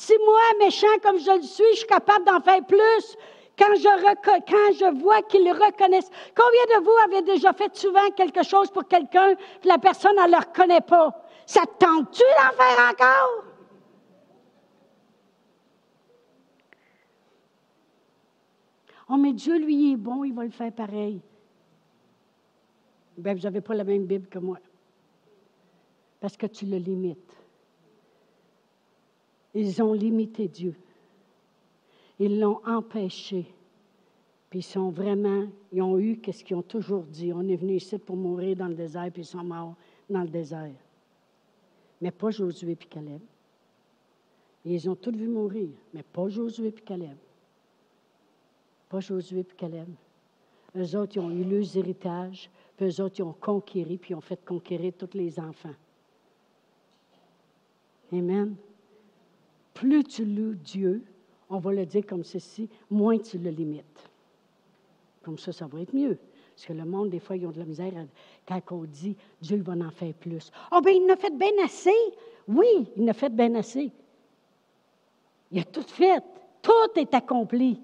[0.00, 3.16] Si moi, méchant comme je le suis, je suis capable d'en faire plus
[3.58, 6.08] quand je, vois qu'ils reconnaissent.
[6.34, 10.30] Combien de vous avez déjà fait souvent quelque chose pour quelqu'un que la personne ne
[10.30, 11.22] le reconnaît pas?
[11.44, 13.44] Ça te tente-tu d'en faire encore?
[19.10, 21.20] Oh, mais Dieu, lui, est bon, il va le faire pareil.
[23.18, 24.56] Bien, vous n'avez pas la même Bible que moi.
[26.20, 27.39] Parce que tu le limites.
[29.54, 30.74] Ils ont limité Dieu.
[32.18, 33.46] Ils l'ont empêché.
[34.48, 37.32] Puis ils sont vraiment, ils ont eu ce qu'ils ont toujours dit.
[37.32, 39.74] On est venu ici pour mourir dans le désert, puis ils sont morts
[40.08, 40.74] dans le désert.
[42.00, 43.20] Mais pas Josué et Caleb.
[44.64, 47.16] ils ont tous vu mourir, mais pas Josué et Caleb.
[48.88, 49.88] Pas Josué et Caleb.
[50.76, 54.16] Eux autres, ils ont eu leurs héritages, puis eux autres, ils ont conquéri, puis ils
[54.16, 55.74] ont fait conquérir tous les enfants.
[58.12, 58.56] Amen.
[59.80, 61.02] Plus tu loues Dieu,
[61.48, 64.10] on va le dire comme ceci, moins tu le limites.
[65.22, 66.18] Comme ça, ça va être mieux.
[66.54, 67.94] Parce que le monde, des fois, ils ont de la misère
[68.46, 70.52] quand on dit Dieu va en faire plus.
[70.70, 71.88] Ah, oh, bien, il en fait bien assez.
[72.46, 73.90] Oui, il en fait bien assez.
[75.50, 76.22] Il a tout fait.
[76.60, 77.80] Tout est accompli.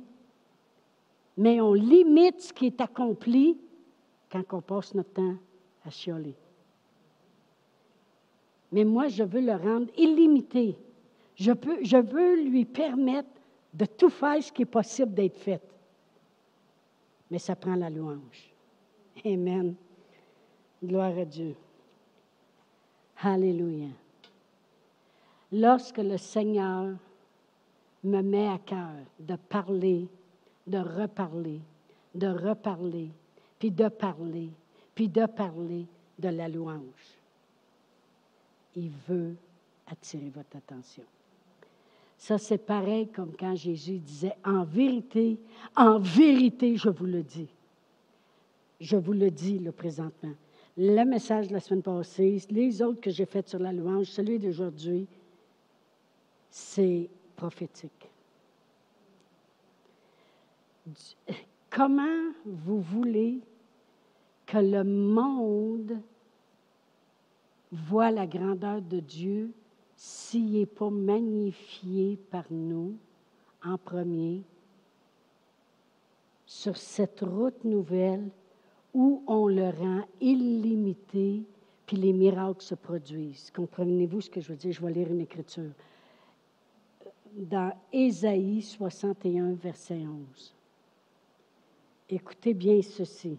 [1.39, 3.57] Mais on limite ce qui est accompli
[4.31, 5.37] quand on passe notre temps
[5.87, 6.35] à chialer.
[8.71, 10.77] Mais moi, je veux le rendre illimité.
[11.37, 13.28] Je, veux lui permettre
[13.74, 15.61] de tout faire ce qui est possible d'être fait.
[17.30, 18.55] Mais ça prend la louange.
[19.24, 19.74] Amen.
[20.82, 21.55] Gloire à Dieu.
[23.20, 23.89] Alléluia.
[25.53, 26.95] Lorsque le Seigneur
[28.05, 30.09] me met à cœur de parler,
[30.66, 31.61] de reparler,
[32.14, 33.11] de reparler,
[33.59, 34.51] puis de parler,
[34.95, 35.87] puis de parler
[36.18, 36.80] de la louange,
[38.74, 39.37] il veut
[39.87, 41.05] attirer votre attention.
[42.17, 45.39] Ça, c'est pareil comme quand Jésus disait, en vérité,
[45.77, 47.49] en vérité, je vous le dis.
[48.81, 50.35] Je vous le dis, le présentement.
[50.79, 54.39] Le message de la semaine passée, les autres que j'ai faits sur la louange, celui
[54.39, 55.07] d'aujourd'hui,
[56.51, 58.11] c'est prophétique.
[61.71, 63.41] Comment vous voulez
[64.47, 65.99] que le monde
[67.73, 69.53] voit la grandeur de Dieu
[69.97, 72.95] s'il n'est pas magnifié par nous
[73.65, 74.43] en premier
[76.45, 78.29] sur cette route nouvelle
[78.95, 81.43] où on le rend illimité,
[81.87, 83.51] puis les miracles se produisent.
[83.55, 84.73] Comprenez-vous ce que je veux dire?
[84.73, 85.73] Je vais lire une écriture.
[87.35, 90.55] Dans Ésaïe 61, verset 11.
[92.09, 93.37] Écoutez bien ceci.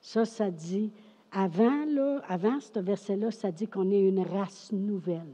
[0.00, 0.90] Ça, ça dit,
[1.32, 5.32] avant, là, avant ce verset-là, ça dit qu'on est une race nouvelle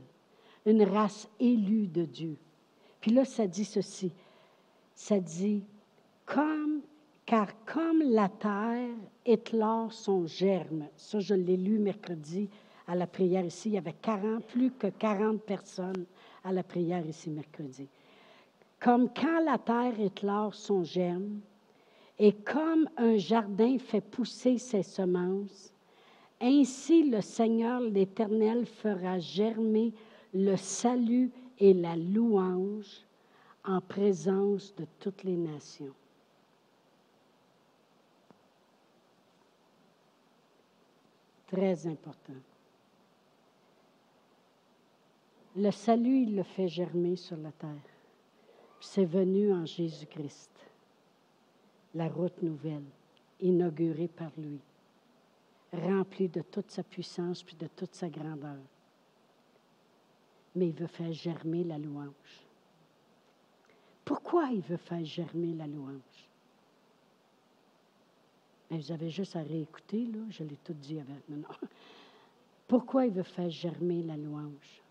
[0.66, 2.36] une race élue de Dieu.
[3.00, 4.12] Puis là, ça dit ceci.
[4.94, 5.64] Ça dit,
[6.26, 6.80] comme,
[7.24, 8.94] car comme la terre
[9.24, 10.86] éclore son germe.
[10.96, 12.48] Ça, je l'ai lu mercredi
[12.86, 13.70] à la prière ici.
[13.70, 16.04] Il y avait 40, plus que 40 personnes
[16.44, 17.88] à la prière ici mercredi.
[18.78, 21.40] Comme quand la terre éclore son germe,
[22.18, 25.72] et comme un jardin fait pousser ses semences,
[26.38, 29.94] ainsi le Seigneur l'Éternel fera germer
[30.34, 33.04] le salut et la louange
[33.64, 35.94] en présence de toutes les nations.
[41.48, 42.32] Très important.
[45.56, 47.68] Le salut, il le fait germer sur la terre.
[48.80, 50.50] C'est venu en Jésus-Christ,
[51.94, 52.84] la route nouvelle,
[53.40, 54.60] inaugurée par lui,
[55.72, 58.56] remplie de toute sa puissance puis de toute sa grandeur
[60.54, 62.46] mais il veut faire germer la louange.
[64.04, 66.00] Pourquoi il veut faire germer la louange?
[68.70, 71.48] Vous avez juste à réécouter, là, je l'ai tout dit avec maintenant.
[72.68, 74.82] Pourquoi il veut faire germer la louange?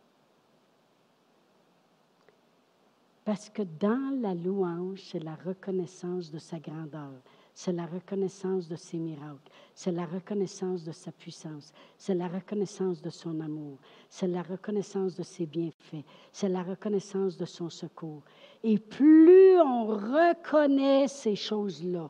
[3.24, 7.14] Parce que dans la louange, c'est la reconnaissance de sa grandeur
[7.62, 13.02] c'est la reconnaissance de ses miracles, c'est la reconnaissance de sa puissance, c'est la reconnaissance
[13.02, 13.78] de son amour,
[14.10, 18.24] c'est la reconnaissance de ses bienfaits, c'est la reconnaissance de son secours.
[18.64, 22.10] Et plus on reconnaît ces choses-là,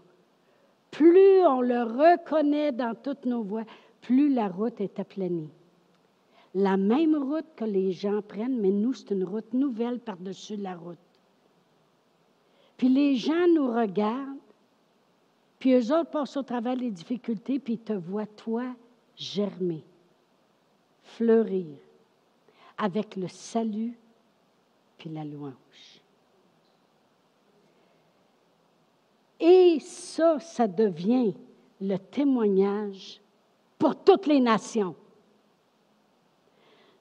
[0.92, 3.66] plus on le reconnaît dans toutes nos voies,
[4.02, 5.50] plus la route est aplanie.
[6.54, 10.76] La même route que les gens prennent, mais nous, c'est une route nouvelle par-dessus la
[10.76, 11.00] route.
[12.78, 14.38] Puis les gens nous regardent
[15.60, 18.74] puis eux autres passent au travers des difficultés, puis ils te voient, toi,
[19.16, 19.84] germer,
[21.04, 21.76] fleurir,
[22.78, 23.98] avec le salut,
[24.98, 25.54] puis la louange.
[29.40, 31.34] Et ça, ça devient
[31.82, 33.22] le témoignage
[33.78, 34.96] pour toutes les nations.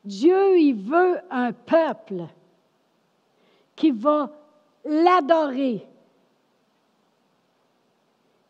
[0.05, 2.27] Dieu, il veut un peuple
[3.75, 4.31] qui va
[4.85, 5.85] l'adorer,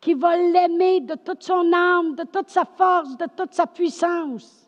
[0.09, 4.67] qui va l'aimer de toute son âme, de toute sa force, de toute sa puissance,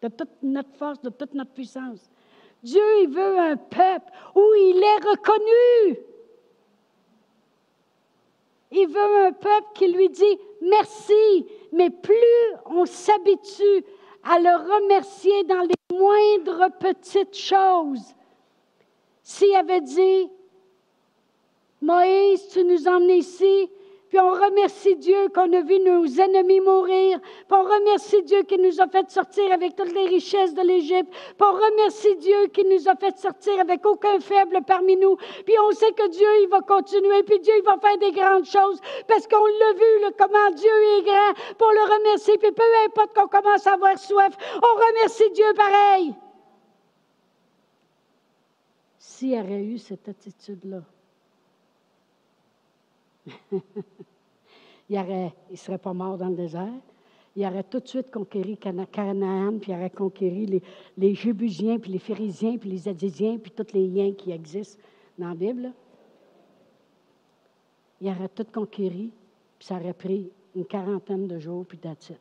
[0.00, 2.00] de toute notre force, de toute notre puissance.
[2.62, 5.98] Dieu, il veut un peuple où il est reconnu.
[8.70, 12.14] Il veut un peuple qui lui dit merci, mais plus
[12.64, 13.84] on s'habitue
[14.22, 18.14] à le remercier dans les moindres petites choses.
[19.22, 20.30] S'il avait dit,
[21.82, 23.68] Moïse, tu nous emmenes ici,
[24.12, 27.18] puis on remercie Dieu qu'on a vu nos ennemis mourir.
[27.18, 31.10] Puis on remercie Dieu qui nous a fait sortir avec toutes les richesses de l'Égypte.
[31.10, 35.16] Puis on remercie Dieu qui nous a fait sortir avec aucun faible parmi nous.
[35.16, 37.22] Puis on sait que Dieu, il va continuer.
[37.22, 38.82] Puis Dieu, il va faire des grandes choses.
[39.08, 42.36] Parce qu'on l'a vu, comment Dieu est grand pour le remercier.
[42.36, 46.14] Puis peu importe qu'on commence à avoir soif, on remercie Dieu pareil.
[48.98, 50.82] S'il y aurait eu cette attitude-là,
[54.88, 56.72] il ne serait pas mort dans le désert.
[57.34, 60.62] Il aurait tout de suite conquéri Canaan, puis il aurait conquéri
[60.98, 64.82] les, Jébusiens, puis les Phérisiens, puis les Adésiens, puis tous les liens qui existent
[65.18, 65.72] dans la Bible.
[68.02, 69.10] Il aurait tout conquéri,
[69.58, 72.18] puis ça aurait pris une quarantaine de jours, puis d'attitude.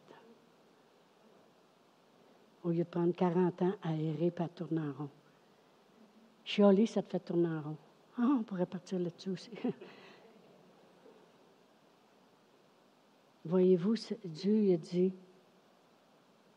[2.63, 5.09] Au lieu de prendre 40 ans à errer et à tourner en rond.
[6.45, 7.77] Chialer, ça te fait tourner en rond.
[8.17, 9.51] Ah, on pourrait partir là-dessus aussi.
[13.45, 15.13] Voyez-vous, Dieu a dit,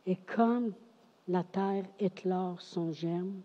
[0.06, 0.72] et comme
[1.28, 3.40] la terre éclore son germe,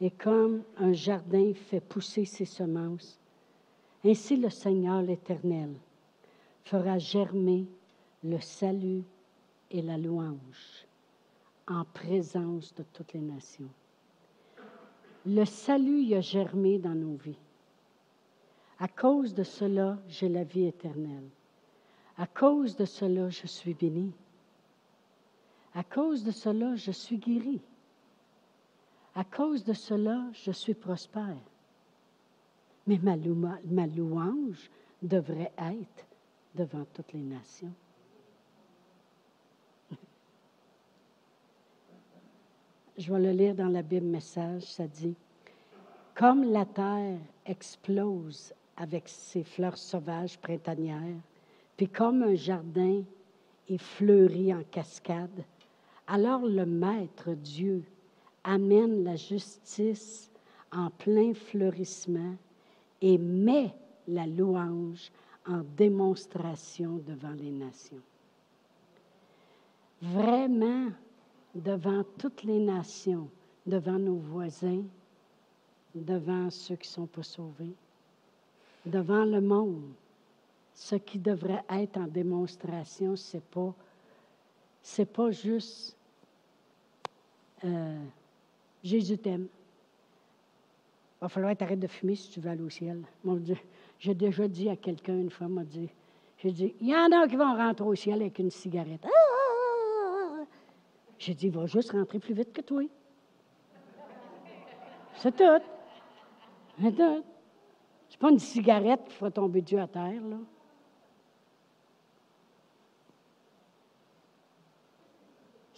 [0.00, 3.18] et comme un jardin fait pousser ses semences,
[4.04, 5.74] ainsi le Seigneur l'Éternel
[6.64, 7.66] fera germer
[8.22, 9.04] le salut
[9.70, 10.86] et la louange
[11.68, 13.70] en présence de toutes les nations.
[15.24, 17.38] Le salut a germé dans nos vies.
[18.78, 21.28] À cause de cela, j'ai la vie éternelle.
[22.18, 24.12] À cause de cela, je suis béni.
[25.74, 27.60] À cause de cela, je suis guéri.
[29.14, 31.36] À cause de cela, je suis prospère.
[32.86, 33.16] Mais ma,
[33.86, 34.70] louange
[35.02, 36.06] devrait être
[36.54, 37.72] devant toutes les nations.
[42.96, 45.14] Je vais le lire dans la Bible Message, ça dit,
[46.14, 51.20] Comme la terre explose avec ses fleurs sauvages printanières,
[51.76, 53.02] puis comme un jardin
[53.68, 55.44] est fleuri en cascade,
[56.06, 57.84] alors le Maître Dieu
[58.44, 60.30] amène la justice
[60.72, 62.36] en plein fleurissement
[63.00, 63.74] et met
[64.08, 65.10] la louange
[65.46, 68.02] en démonstration devant les nations.
[70.02, 70.90] Vraiment,
[71.54, 73.28] devant toutes les nations,
[73.66, 74.84] devant nos voisins,
[75.94, 77.74] devant ceux qui ne sont pas sauvés,
[78.84, 79.92] devant le monde,
[80.76, 83.74] ce qui devrait être en démonstration, c'est pas,
[84.82, 85.96] c'est pas juste
[87.64, 88.04] euh,
[88.84, 89.48] Jésus t'aime.
[91.16, 93.02] Il va falloir t'arrêter de fumer si tu veux aller au ciel.
[93.98, 95.88] j'ai déjà dit à quelqu'un une fois, m'a dit,
[96.36, 99.04] j'ai dit, il y en a qui vont rentrer au ciel avec une cigarette.
[99.06, 100.44] Ah,
[101.18, 102.82] j'ai dit, il va juste rentrer plus vite que toi.
[105.14, 105.64] C'est tout.
[106.78, 107.24] C'est tout.
[108.10, 110.36] C'est pas une cigarette qui fera tomber Dieu à terre, là.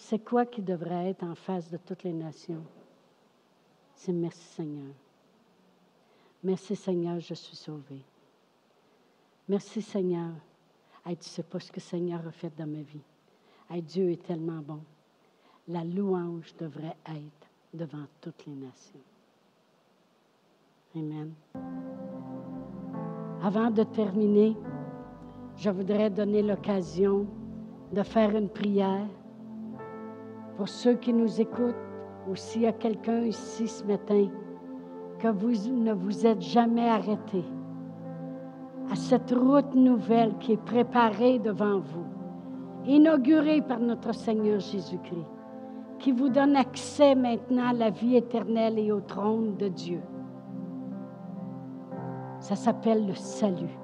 [0.08, 2.64] C'est quoi qui devrait être en face de toutes les nations?
[3.94, 4.94] C'est merci Seigneur.
[6.42, 8.00] Merci Seigneur, je suis sauvé.
[9.46, 10.30] Merci Seigneur.
[11.04, 13.82] tu ne sais pas ce que Seigneur a fait dans ma vie.
[13.82, 14.80] Dieu est tellement bon.
[15.68, 19.00] La louange devrait être devant toutes les nations.
[20.96, 21.34] Amen.
[23.42, 24.56] Avant de terminer,
[25.58, 27.26] je voudrais donner l'occasion
[27.92, 29.06] de faire une prière
[30.58, 31.76] pour ceux qui nous écoutent,
[32.28, 34.26] ou s'il y a quelqu'un ici ce matin,
[35.20, 37.44] que vous ne vous êtes jamais arrêté
[38.90, 42.06] à cette route nouvelle qui est préparée devant vous,
[42.86, 45.26] inaugurée par notre Seigneur Jésus-Christ,
[46.00, 50.00] qui vous donne accès maintenant à la vie éternelle et au trône de Dieu.
[52.40, 53.78] Ça s'appelle le salut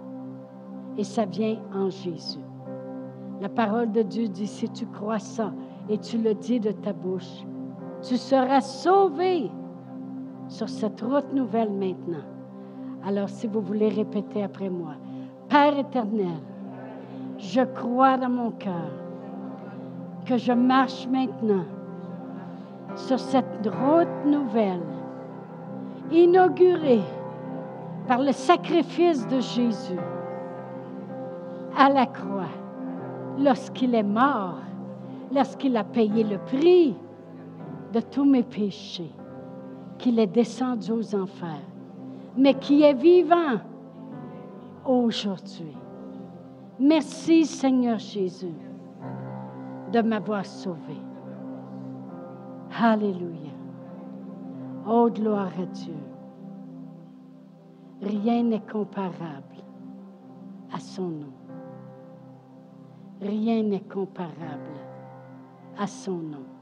[0.97, 2.45] et ça vient en Jésus.
[3.41, 5.53] La parole de Dieu dit, si tu crois ça,
[5.89, 7.45] et tu le dis de ta bouche.
[8.03, 9.51] Tu seras sauvé
[10.49, 12.25] sur cette route nouvelle maintenant.
[13.07, 14.95] Alors si vous voulez répéter après moi,
[15.49, 16.41] Père éternel,
[17.39, 18.91] je crois dans mon cœur
[20.25, 21.65] que je marche maintenant
[22.97, 24.83] sur cette route nouvelle,
[26.11, 27.03] inaugurée
[28.07, 29.99] par le sacrifice de Jésus
[31.77, 32.53] à la croix,
[33.39, 34.59] lorsqu'il est mort
[35.33, 36.95] lorsqu'il a payé le prix
[37.93, 39.13] de tous mes péchés.
[39.99, 41.63] qu'il est descendu aux enfers,
[42.37, 43.61] mais qui est vivant
[44.85, 45.77] aujourd'hui.
[46.79, 48.55] Merci Seigneur Jésus
[49.93, 50.99] de m'avoir sauvé.
[52.77, 53.53] Alléluia.
[54.87, 55.95] Oh, gloire à Dieu.
[58.03, 59.63] Rien n'est comparable
[60.73, 61.33] à son nom.
[63.23, 64.84] Rien n'est comparable
[65.79, 66.54] à son nom.